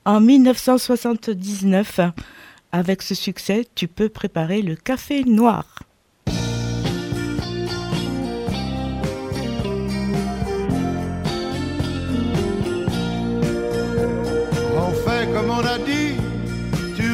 en 0.04 0.20
1979. 0.20 2.00
Avec 2.70 3.00
ce 3.00 3.14
succès, 3.14 3.66
tu 3.74 3.88
peux 3.88 4.10
préparer 4.10 4.60
le 4.60 4.76
café 4.76 5.24
noir. 5.24 5.78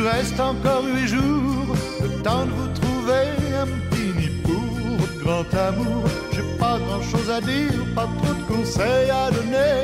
reste 0.07 0.39
encore 0.39 0.85
huit 0.85 1.09
jours, 1.09 1.75
le 2.01 2.09
temps 2.23 2.47
de 2.47 2.51
vous 2.51 2.69
trouver 2.81 3.25
un 3.63 3.67
petit 3.67 4.13
nid 4.19 4.31
pour 4.43 4.99
grand 5.23 5.49
amour. 5.69 6.05
J'ai 6.33 6.47
pas 6.59 6.79
grand 6.79 7.03
chose 7.03 7.31
à 7.31 7.41
dire, 7.41 7.81
pas 7.95 8.09
trop 8.19 8.35
de 8.35 8.55
conseils 8.55 9.11
à 9.11 9.31
donner. 9.31 9.79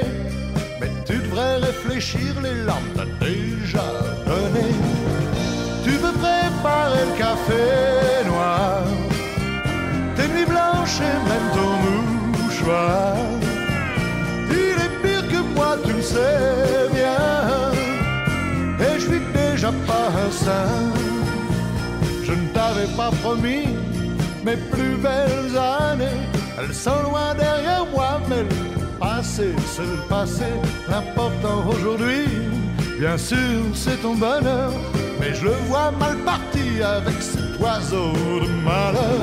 Mais 0.81 0.91
tu 1.07 1.17
devrais 1.19 1.57
réfléchir, 1.57 2.41
les 2.43 2.63
lampes 2.63 2.93
t'as 2.95 3.27
déjà 3.27 3.87
donné. 4.27 4.69
Tu 5.85 5.91
veux 5.91 6.17
préparer 6.27 7.05
le 7.11 7.19
café 7.19 8.25
noir, 8.27 8.83
tes 10.17 10.29
nuits 10.29 10.47
blanches 10.47 11.01
et 11.01 11.19
même 11.31 11.49
ton 11.57 11.73
mouchoir. 12.43 13.17
Il 14.51 14.77
est 14.85 14.95
pire 15.03 15.27
que 15.29 15.41
moi, 15.57 15.77
tu 15.85 15.93
le 15.93 16.03
sais 16.03 16.89
bien. 16.93 17.32
Je 22.25 22.33
ne 22.33 22.49
t'avais 22.49 22.89
pas 22.97 23.11
promis 23.23 23.69
mes 24.45 24.57
plus 24.57 24.97
belles 24.97 25.57
années. 25.57 26.21
Elles 26.59 26.75
sont 26.75 27.03
loin 27.05 27.35
derrière 27.35 27.87
moi, 27.87 28.21
mais 28.29 28.43
le 28.43 28.99
passé, 28.99 29.55
c'est 29.67 29.83
le 29.83 29.99
passé. 30.09 30.51
L'important 30.89 31.69
aujourd'hui, 31.69 32.27
bien 32.99 33.17
sûr, 33.17 33.61
c'est 33.75 34.01
ton 34.03 34.15
bonheur. 34.15 34.73
Mais 35.21 35.35
je 35.35 35.45
le 35.45 35.55
vois 35.69 35.93
mal 35.93 36.17
parti 36.25 36.83
avec 36.83 37.23
cet 37.23 37.61
oiseau 37.61 38.13
de 38.13 38.51
malheur. 38.65 39.23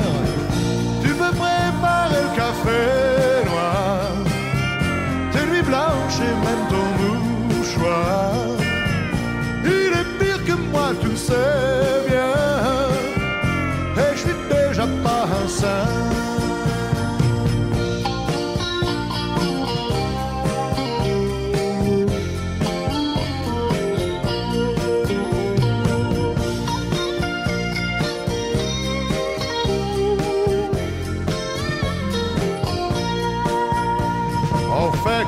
Tu 1.02 1.10
veux 1.10 1.34
préparer 1.44 2.22
le 2.24 2.36
café 2.38 3.50
noir, 3.50 4.12
tes 5.34 5.46
nuits 5.52 5.62
blanches 5.62 6.22
et 6.22 6.36
même 6.46 6.64
ton 6.70 7.56
mouchoir. 7.58 8.69
Il 9.66 9.92
est 10.00 10.10
pire 10.20 10.44
que 10.46 10.54
moi, 10.72 10.94
tu 11.02 11.16
sais 11.16 11.34
bien. 12.08 12.34
Et 13.98 14.12
je 14.16 14.20
suis 14.20 14.38
déjà 14.50 14.86
pas 15.04 15.24
un 15.44 15.48
saint. 15.48 16.10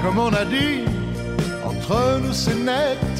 Comme 0.03 0.17
on 0.17 0.33
a 0.33 0.45
dit, 0.45 0.83
entre 1.63 2.19
nous 2.23 2.33
c'est 2.33 2.55
net. 2.55 3.10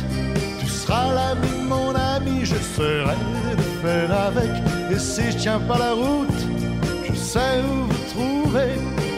Serai 2.75 3.17
de 3.57 3.67
faire 3.81 4.11
avec. 4.27 4.51
Et 4.91 4.99
si 4.99 5.31
je 5.31 5.37
tiens 5.37 5.59
pas 5.67 5.77
la 5.77 5.93
route, 5.93 6.41
je 7.07 7.13
sais 7.13 7.55
où 7.69 7.87
vous 7.89 8.03
trouver. 8.13 8.73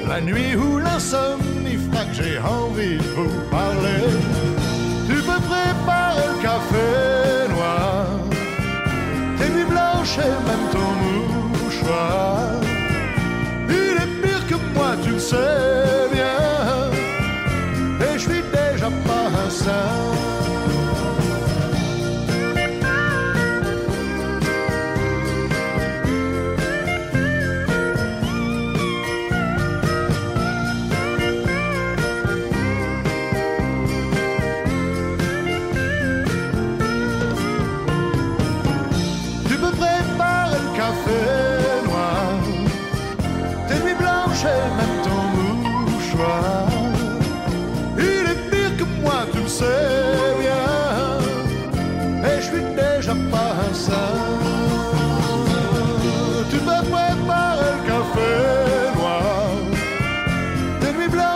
La 0.08 0.20
nuit 0.22 0.56
ou 0.56 0.80
l'insomnie 0.80 1.78
fera 1.84 2.04
que 2.06 2.16
j'ai 2.20 2.40
envie 2.40 2.98
de 2.98 3.10
vous 3.16 3.42
parler. 3.50 4.04
Tu 5.08 5.16
peux 5.28 5.42
préparer 5.54 6.26
le 6.34 6.42
café 6.42 6.88
noir, 7.56 8.06
tes 9.38 9.50
nuits 9.56 9.70
blanches 9.74 10.18
et 10.28 10.36
même 10.48 10.66
ton 10.76 10.92
mouchoir. 11.54 12.40
Il 13.70 13.96
est 14.04 14.14
pire 14.22 14.44
que 14.50 14.58
moi, 14.76 14.92
tu 15.04 15.12
le 15.12 15.20
sais 15.20 16.10
bien. 16.12 16.43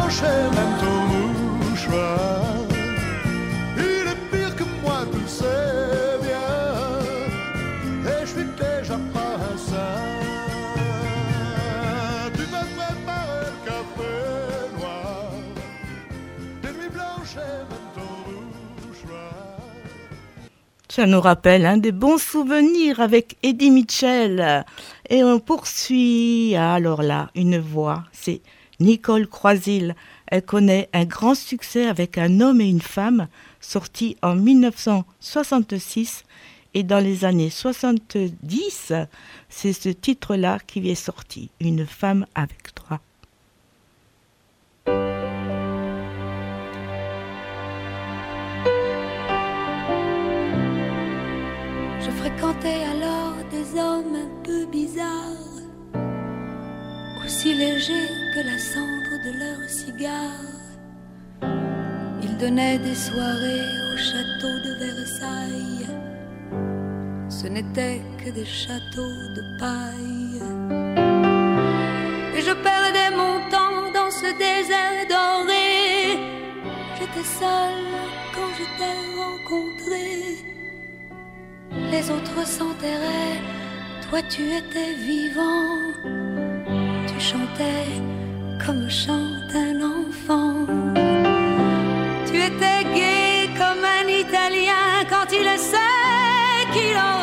Et 0.10 0.56
même 0.56 0.76
ton 0.80 1.68
mouchoir. 1.70 2.56
Il 3.78 4.08
est 4.08 4.22
pire 4.32 4.56
que 4.56 4.64
moi, 4.82 5.00
tu 5.12 5.20
le 5.20 5.28
sais 5.28 6.18
bien. 6.22 6.50
Et 8.06 8.22
je 8.22 8.28
suis 8.28 8.46
déjà 8.56 8.98
pas 9.14 9.36
un 9.36 9.58
saint. 9.58 10.06
Tu 12.34 12.44
vas 12.44 12.66
préparer 12.78 13.48
le 13.52 13.58
café 13.66 14.16
noir, 14.78 15.32
des 16.62 16.70
nuits 16.70 16.94
blanches 16.94 17.36
et 17.36 17.60
même 17.70 17.90
ton 17.94 18.88
mouchoir. 18.88 19.36
Ça 20.90 21.06
nous 21.06 21.22
rappelle 21.22 21.66
un 21.66 21.78
des 21.78 21.92
bons 21.92 22.18
souvenirs 22.18 23.02
avec 23.02 23.36
Eddie 23.44 23.72
Mitchell. 23.72 24.64
Et 25.10 25.24
on 25.24 25.40
poursuit. 25.40 26.56
Alors 26.56 27.04
là, 27.04 27.30
une 27.36 27.60
voix, 27.60 28.04
c'est 28.14 28.42
Nicole 28.80 29.28
Croisil. 29.28 29.96
Elle 30.28 30.44
connaît 30.44 30.90
un 30.94 31.06
grand 31.06 31.36
succès 31.36 31.88
avec 31.88 32.18
un 32.18 32.42
homme 32.42 32.62
et 32.62 32.70
une 32.70 32.82
femme, 32.82 33.28
sorti 33.60 34.18
en 34.22 34.36
1966. 34.36 36.24
Et 36.74 36.84
dans 36.84 37.00
les 37.00 37.26
années 37.26 37.50
70, 37.50 38.94
c'est 39.50 39.74
ce 39.74 39.90
titre-là 39.90 40.60
qui 40.68 40.90
est 40.90 40.96
sorti, 40.96 41.50
Une 41.60 41.86
femme 41.86 42.26
avec 42.36 42.76
légers 57.54 58.12
que 58.34 58.42
la 58.42 58.58
cendre 58.58 59.16
de 59.26 59.32
leur 59.40 59.70
cigare. 59.70 60.58
Ils 62.24 62.38
donnaient 62.38 62.80
des 62.80 62.96
soirées 62.96 63.70
au 63.94 63.98
château 63.98 64.56
de 64.66 64.72
Versailles. 64.84 65.88
Ce 67.30 67.48
n'étaient 67.48 68.02
que 68.18 68.30
des 68.32 68.46
châteaux 68.46 69.18
de 69.38 69.44
paille. 69.60 70.42
Et 72.36 72.42
je 72.42 72.54
perdais 72.54 73.12
mon 73.12 73.36
temps 73.50 73.92
dans 73.94 74.12
ce 74.12 74.30
désert 74.46 75.06
doré. 75.10 76.20
J'étais 77.00 77.28
seule 77.42 77.88
quand 78.34 78.52
je 78.60 78.66
t'ai 78.78 78.98
rencontré. 79.24 80.08
Les 81.92 82.10
autres 82.12 82.46
s'enterraient, 82.46 83.42
toi 84.10 84.22
tu 84.30 84.44
étais 84.44 84.94
vivant. 84.96 86.57
Tu 87.20 87.24
chantais 87.24 87.90
comme 88.64 88.88
chante 88.92 89.56
un 89.56 89.82
enfant. 89.82 90.68
Tu 92.28 92.36
étais 92.38 92.84
gai 92.94 93.50
comme 93.58 93.84
un 93.84 94.08
Italien 94.08 95.04
quand 95.10 95.26
il 95.32 95.50
sait 95.58 96.62
qu'il 96.74 96.96
aura 96.96 97.17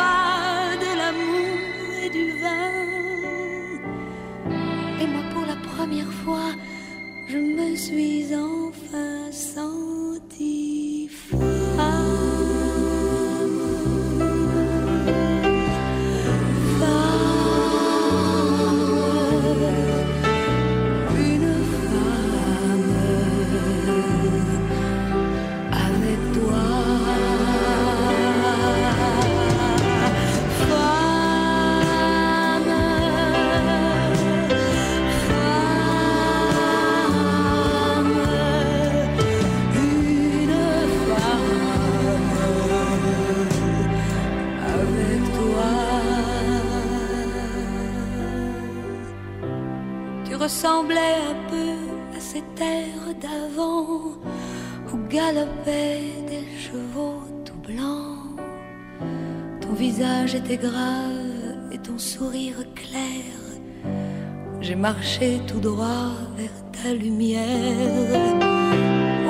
Marché 64.91 65.41
tout 65.47 65.61
droit 65.61 66.13
vers 66.37 66.59
ta 66.77 66.93
lumière. 66.93 67.41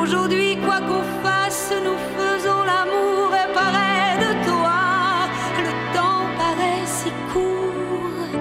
Aujourd'hui, 0.03 0.57
quoi 0.57 0.81
qu'on 0.81 1.05
fasse, 1.23 1.73
nous 1.87 2.01
faisons 2.19 2.61
l'amour 2.71 3.29
et 3.43 3.55
pareil 3.55 4.15
de 4.27 4.33
toi. 4.49 4.81
Le 5.67 5.73
temps 5.95 6.27
paraît 6.43 6.85
si 6.87 7.11
court 7.33 8.41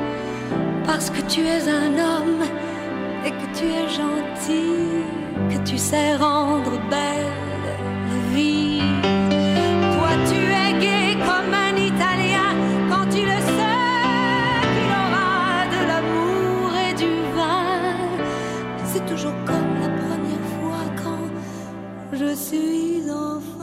parce 0.87 1.11
que 1.11 1.21
tu 1.31 1.41
es 1.41 1.63
un 1.69 1.93
homme 2.09 2.45
et 3.27 3.29
que 3.29 3.47
tu 3.57 3.65
es 3.65 3.87
gentil, 4.01 5.05
que 5.51 5.69
tu 5.69 5.77
sais 5.77 6.15
rendre 6.15 6.71
belle 6.89 7.42
C'est 18.93 19.07
toujours 19.07 19.33
comme 19.43 19.79
la 19.81 19.89
première 19.89 20.45
fois 20.59 20.85
quand 21.03 22.15
je 22.15 22.35
suis 22.35 23.09
enfin 23.09 23.62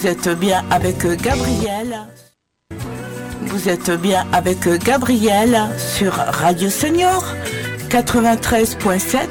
Vous 0.00 0.06
êtes 0.06 0.30
bien 0.30 0.64
avec 0.70 0.96
Gabriel. 1.20 2.06
Vous 3.42 3.68
êtes 3.68 3.90
bien 4.00 4.26
avec 4.32 4.66
Gabriel 4.82 5.68
sur 5.76 6.14
Radio 6.14 6.70
Senior 6.70 7.22
93.7 7.90 9.28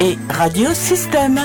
et 0.00 0.16
Radio 0.32 0.68
Système. 0.74 1.40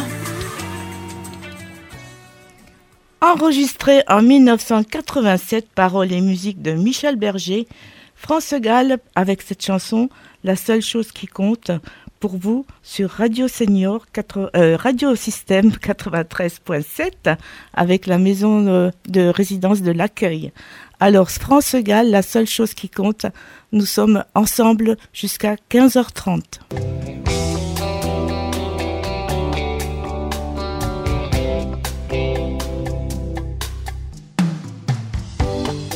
Enregistré 3.19 4.03
en 4.07 4.21
1987, 4.21 5.69
paroles 5.73 6.11
et 6.11 6.21
musique 6.21 6.61
de 6.61 6.73
Michel 6.73 7.15
Berger, 7.15 7.67
France 8.13 8.53
Gall 8.53 8.99
avec 9.15 9.41
cette 9.41 9.65
chanson 9.65 10.07
La 10.43 10.55
seule 10.55 10.83
chose 10.83 11.11
qui 11.11 11.25
compte 11.25 11.71
pour 12.19 12.37
vous 12.37 12.65
sur 12.83 13.09
Radio 13.09 13.47
Senior, 13.47 14.05
4, 14.11 14.51
euh, 14.55 14.77
Radio 14.77 15.15
Système 15.15 15.69
93.7 15.69 17.37
avec 17.73 18.07
la 18.07 18.17
maison 18.17 18.67
euh, 18.67 18.89
de 19.07 19.27
résidence 19.27 19.81
de 19.81 19.91
l'accueil. 19.91 20.51
Alors 20.99 21.29
France 21.29 21.75
Gall, 21.75 22.09
la 22.09 22.21
seule 22.21 22.47
chose 22.47 22.73
qui 22.73 22.89
compte, 22.89 23.25
nous 23.71 23.85
sommes 23.85 24.23
ensemble 24.33 24.97
jusqu'à 25.13 25.55
15h30. 25.69 26.41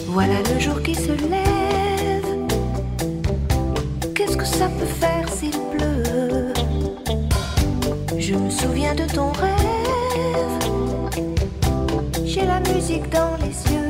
Voilà 0.07 0.41
le 0.53 0.59
jour 0.59 0.78
Je 8.29 8.35
me 8.35 8.49
souviens 8.51 8.93
de 8.93 9.05
ton 9.05 9.31
rêve. 9.31 9.57
J'ai 12.23 12.45
la 12.45 12.59
musique 12.71 13.09
dans 13.09 13.35
les 13.37 13.55
yeux. 13.73 13.89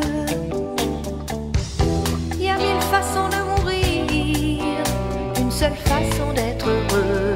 Il 2.35 2.43
y 2.43 2.49
a 2.49 2.55
mille 2.57 2.81
façons 2.89 3.27
de 3.27 3.35
mourir, 3.49 4.63
une 5.37 5.51
seule 5.51 5.75
façon 5.75 6.31
d'être 6.33 6.69
heureux. 6.69 7.35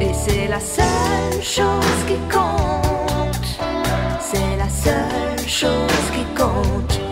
Et 0.00 0.12
c'est 0.14 0.46
la 0.46 0.60
seule 0.60 1.42
chose 1.42 2.04
qui 2.06 2.18
compte. 2.32 3.48
C'est 4.20 4.56
la 4.56 4.68
seule 4.68 5.48
chose 5.48 6.06
qui 6.14 6.24
compte. 6.40 7.05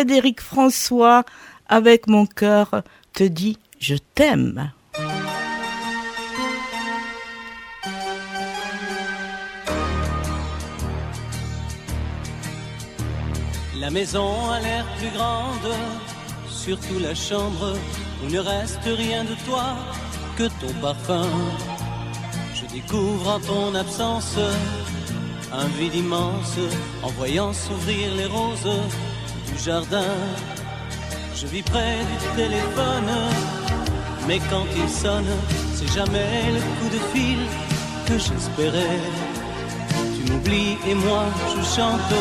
Frédéric 0.00 0.40
François 0.40 1.24
avec 1.68 2.06
mon 2.06 2.24
cœur 2.24 2.84
te 3.12 3.22
dit 3.22 3.58
je 3.78 3.96
t'aime. 4.14 4.72
La 13.78 13.90
maison 13.90 14.50
a 14.50 14.60
l'air 14.60 14.86
plus 14.96 15.10
grande, 15.10 15.74
surtout 16.48 16.98
la 16.98 17.14
chambre 17.14 17.76
où 18.24 18.30
ne 18.30 18.38
reste 18.38 18.80
rien 18.86 19.24
de 19.24 19.34
toi 19.44 19.76
que 20.38 20.44
ton 20.44 20.72
parfum. 20.80 21.28
Je 22.54 22.64
découvre 22.72 23.32
en 23.32 23.40
ton 23.40 23.74
absence 23.74 24.38
un 25.52 25.68
vide 25.78 25.94
immense 25.94 26.56
en 27.02 27.08
voyant 27.08 27.52
s'ouvrir 27.52 28.14
les 28.14 28.24
roses 28.24 28.80
jardin. 29.58 30.14
Je 31.34 31.46
vis 31.46 31.62
près 31.62 31.98
du 32.20 32.42
téléphone, 32.42 33.10
mais 34.26 34.38
quand 34.50 34.66
il 34.76 34.88
sonne, 34.88 35.32
c'est 35.74 35.90
jamais 35.92 36.52
le 36.54 36.60
coup 36.60 36.90
de 36.96 37.00
fil 37.12 37.38
que 38.06 38.18
j'espérais. 38.18 39.00
Tu 40.14 40.32
m'oublies 40.32 40.76
et 40.88 40.94
moi 40.94 41.24
je 41.52 41.62
chante. 41.74 42.14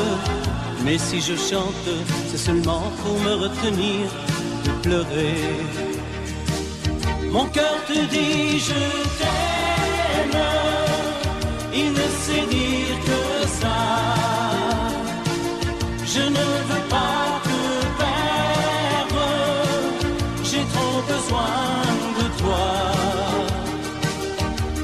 Mais 0.86 0.98
si 0.98 1.20
je 1.20 1.36
chante, 1.36 1.90
c'est 2.30 2.38
seulement 2.38 2.84
pour 3.02 3.20
me 3.20 3.34
retenir 3.36 4.08
de 4.66 4.72
pleurer. 4.82 5.36
Mon 7.30 7.46
cœur 7.46 7.76
te 7.88 7.94
dit 7.94 8.60
je 8.60 8.82
t'aime, 9.20 10.42
il 11.74 11.92
ne 11.92 12.08
sait 12.24 12.46
dire 12.50 12.96
que 13.06 13.29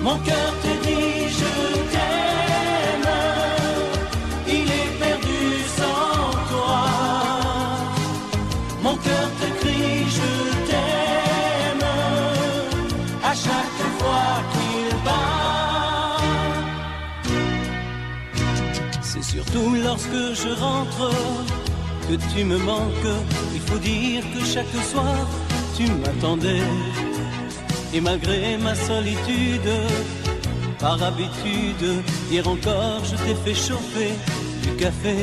Mon 0.06 0.18
cœur 0.20 0.52
te 0.62 0.72
dit 0.86 1.30
je 1.40 1.52
t'aime, 1.94 3.14
il 4.48 4.68
est 4.82 4.92
perdu 5.04 5.44
sans 5.80 6.30
toi. 6.52 6.84
Mon 8.84 8.96
cœur 8.98 9.28
te 9.40 9.48
crie 9.60 10.06
je 10.18 10.32
t'aime 10.70 11.88
à 13.24 13.34
chaque 13.34 13.80
fois 13.98 14.30
qu'il 14.52 14.90
bat. 15.06 16.18
C'est 19.02 19.24
surtout 19.24 19.74
lorsque 19.84 20.24
je 20.42 20.50
rentre 20.66 21.10
que 22.08 22.16
tu 22.32 22.44
me 22.44 22.60
manques. 22.60 23.16
Il 23.56 23.62
faut 23.62 23.80
dire 23.80 24.24
que 24.36 24.46
chaque 24.46 24.76
soir 24.92 25.18
tu 25.76 25.86
m'attendais. 26.02 26.62
Et 27.96 28.02
malgré 28.02 28.58
ma 28.58 28.76
solitude, 28.76 29.72
par 30.80 31.02
habitude, 31.02 32.04
hier 32.30 32.46
encore 32.46 33.02
je 33.06 33.16
t'ai 33.16 33.36
fait 33.46 33.56
chauffer 33.56 34.12
du 34.64 34.76
café. 34.76 35.16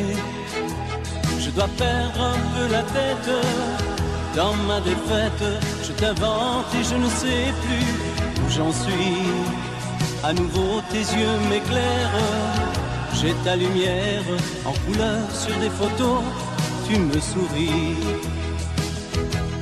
Je 1.38 1.50
dois 1.50 1.68
perdre 1.76 2.22
un 2.34 2.40
peu 2.54 2.72
la 2.72 2.82
tête 2.96 3.30
dans 4.34 4.54
ma 4.68 4.80
défaite. 4.80 5.44
Je 5.86 5.92
t'invente 5.92 6.74
et 6.74 6.82
je 6.82 6.94
ne 6.94 7.10
sais 7.10 7.52
plus 7.62 8.42
où 8.42 8.48
j'en 8.48 8.72
suis. 8.72 9.20
À 10.24 10.32
nouveau 10.32 10.80
tes 10.90 11.04
yeux 11.18 11.38
m'éclairent. 11.50 12.24
J'ai 13.20 13.34
ta 13.44 13.54
lumière 13.54 14.24
en 14.64 14.72
couleur 14.86 15.20
sur 15.30 15.54
des 15.58 15.68
photos. 15.68 16.22
Tu 16.88 16.98
me 16.98 17.20
souris. 17.20 17.96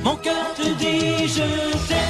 Mon 0.01 0.15
cœur 0.15 0.45
te 0.55 0.67
dit 0.79 1.27
je 1.27 1.47
t'aime. 1.89 2.00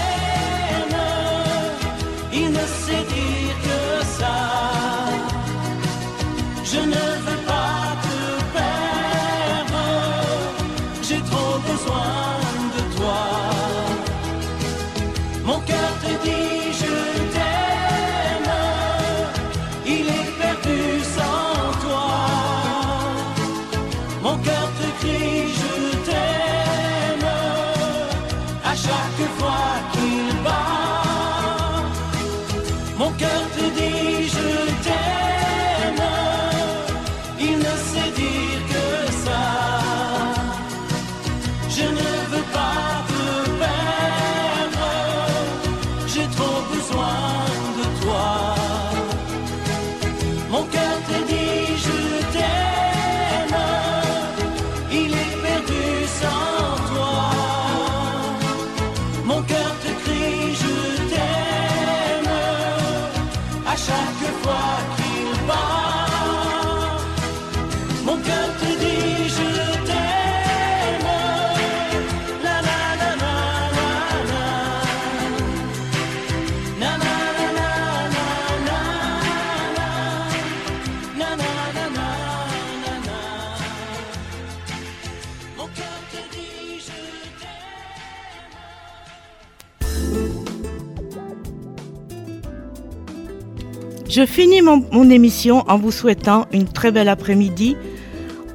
Je 94.11 94.25
finis 94.25 94.61
mon, 94.61 95.09
émission 95.09 95.63
en 95.69 95.77
vous 95.77 95.93
souhaitant 95.93 96.45
une 96.51 96.67
très 96.67 96.91
belle 96.91 97.07
après-midi 97.07 97.77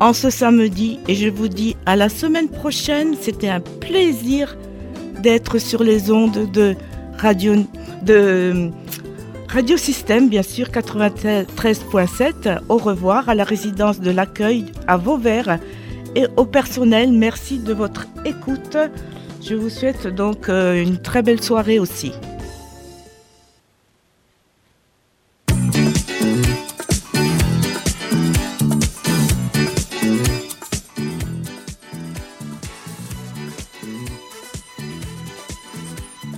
en 0.00 0.12
ce 0.12 0.28
samedi 0.28 1.00
et 1.08 1.14
je 1.14 1.30
vous 1.30 1.48
dis 1.48 1.76
à 1.86 1.96
la 1.96 2.10
semaine 2.10 2.50
prochaine. 2.50 3.14
C'était 3.18 3.48
un 3.48 3.60
plaisir 3.60 4.54
d'être 5.22 5.56
sur 5.56 5.82
les 5.82 6.10
ondes 6.10 6.52
de 6.52 6.76
radio 7.16 7.54
de 8.02 8.68
Radio 9.48 9.78
Système, 9.78 10.28
bien 10.28 10.42
sûr, 10.42 10.66
93.7. 10.66 12.58
Au 12.68 12.76
revoir 12.76 13.30
à 13.30 13.34
la 13.34 13.44
résidence 13.44 13.98
de 13.98 14.10
l'accueil 14.10 14.66
à 14.86 14.98
Vauvert 14.98 15.58
et 16.14 16.26
au 16.36 16.44
personnel. 16.44 17.12
Merci 17.12 17.60
de 17.60 17.72
votre 17.72 18.06
écoute. 18.26 18.76
Je 19.42 19.54
vous 19.54 19.70
souhaite 19.70 20.06
donc 20.06 20.50
euh, 20.50 20.82
une 20.82 20.98
très 20.98 21.22
belle 21.22 21.42
soirée 21.42 21.78
aussi. 21.78 22.12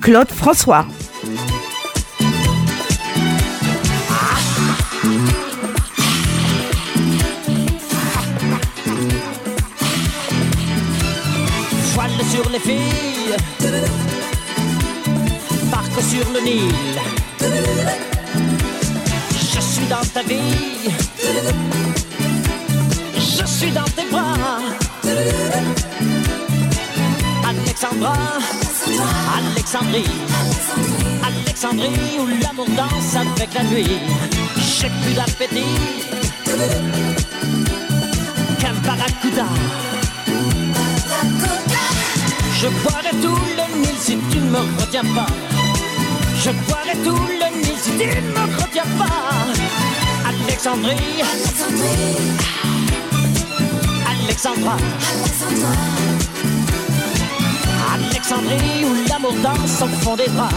Claude 0.09 0.30
François. 0.30 0.86
Voile 11.92 12.11
sur 12.32 12.48
les 12.48 12.59
filles, 12.59 13.36
barque 15.70 16.00
sur 16.00 16.26
le 16.32 16.40
Nil. 16.40 16.72
Je 19.52 19.61
suis 19.61 19.86
dans 19.88 20.06
ta 20.14 20.22
vie, 20.22 20.88
je 23.14 23.44
suis 23.46 23.72
dans 23.72 23.84
tes 23.84 24.06
bras. 24.11 24.62
Alexandra, 27.46 28.16
Alexandrie, 29.01 30.05
Alexandrie 31.24 32.18
où 32.18 32.26
l'amour 32.42 32.66
danse 32.76 33.14
avec 33.14 33.55
la 33.55 33.62
nuit. 33.64 33.99
J'ai 34.57 34.90
plus 35.03 35.14
d'appétit 35.14 35.76
qu'un 38.59 38.74
barracuda. 38.84 39.46
Je 42.61 42.68
boirai 42.68 43.11
tout 43.22 43.38
le 43.57 43.80
Nil 43.80 43.96
si 44.01 44.18
tu 44.30 44.38
ne 44.38 44.51
me 44.51 44.59
retiens 44.80 45.05
pas. 45.14 45.26
Je 46.42 46.51
boirai 46.51 46.96
tout 47.05 47.26
le 47.40 47.49
Nil 47.62 47.76
si 47.80 47.90
tu 47.90 48.07
ne 48.07 48.20
me 48.32 48.57
retiens 48.61 48.90
pas. 48.99 49.28
Alexandrie, 50.28 51.22
Alexandra, 54.11 54.76
Où 58.31 59.09
l'amour 59.09 59.33
danse 59.43 59.81
au 59.81 59.87
fond 60.03 60.14
des 60.14 60.29
bras. 60.29 60.51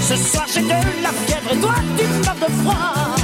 Ce 0.00 0.14
soir 0.14 0.46
j'ai 0.54 0.62
de 0.62 0.68
la 0.68 1.10
fièvre 1.26 1.52
et 1.52 1.56
toi 1.58 1.74
tu 1.98 2.04
meurs 2.24 2.36
de 2.36 2.52
froid. 2.62 3.16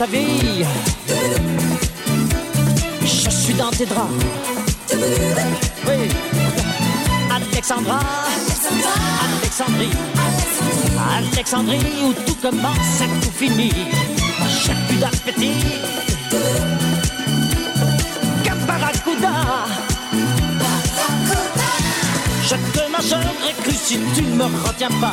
Ta 0.00 0.06
vie, 0.06 0.64
je 3.02 3.28
suis 3.28 3.52
dans 3.52 3.68
tes 3.68 3.84
draps. 3.84 4.08
Oui, 5.86 6.08
Alexandra, 7.30 8.00
Alexandrie, 9.28 9.90
Alexandrie 11.18 11.78
où 12.02 12.14
tout 12.14 12.34
commence 12.40 13.02
et 13.02 13.20
tout 13.20 13.30
finit. 13.30 13.74
J'ai 14.64 14.72
plus 14.88 14.96
d'appétit 14.96 15.66
qu'un 18.42 18.56
barracuda. 18.66 19.34
Je 22.48 22.54
te 22.54 22.90
mangerai 22.90 23.52
cru 23.62 23.74
si 23.74 23.98
tu 24.14 24.22
ne 24.22 24.34
me 24.36 24.44
retiens 24.66 24.96
pas. 24.98 25.12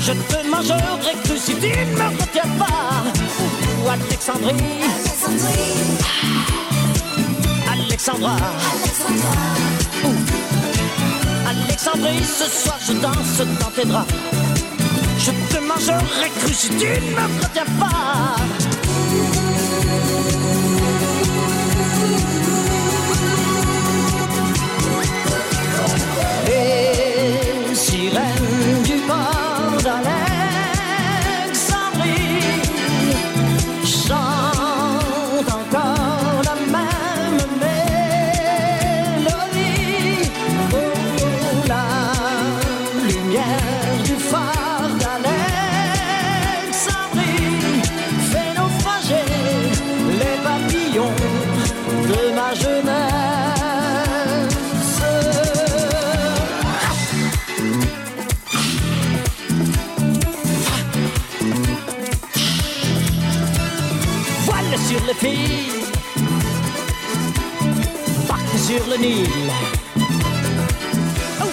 Je 0.00 0.12
te 0.12 0.48
mangerai 0.48 1.14
cru 1.24 1.36
si 1.36 1.54
tu 1.56 1.70
ne 1.70 1.96
me 1.98 2.20
retiens 2.20 2.50
pas. 2.56 3.13
Ou 3.84 3.88
Alexandrie, 3.88 4.54
Alexandra, 7.70 8.36
Ouh. 10.04 10.14
Alexandrie, 11.46 12.24
ce 12.24 12.48
soir 12.48 12.78
je 12.86 12.92
danse 12.94 13.42
dans 13.60 13.70
tes 13.70 13.84
draps. 13.84 14.10
Je 15.18 15.30
te 15.54 15.60
mangerai 15.60 16.30
cru 16.40 16.54
si 16.54 16.68
tu 16.70 16.86
ne 16.86 17.10
me 17.10 17.42
retiens 17.42 17.66
pas. 17.78 18.73
Voile 68.26 68.40
sur 68.58 68.86
le 68.90 68.96
Nil. 68.98 69.26
Oh, 71.40 71.44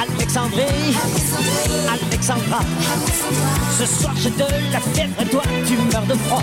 Alexandrie, 0.00 0.94
Alexandra, 1.92 2.60
ce 3.76 3.86
soir 3.86 4.14
j'ai 4.16 4.30
de 4.30 4.46
la 4.72 4.78
fièvre 4.78 5.20
et 5.20 5.26
toi 5.26 5.42
tu 5.66 5.74
meurs 5.92 6.06
de 6.06 6.14
froid. 6.14 6.42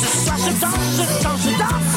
Ce 0.00 0.24
soir 0.24 0.36
je 0.38 0.50
danse, 0.60 0.96
je 0.96 1.04
danse, 1.22 1.42
je 1.44 1.50
danse 1.58 1.89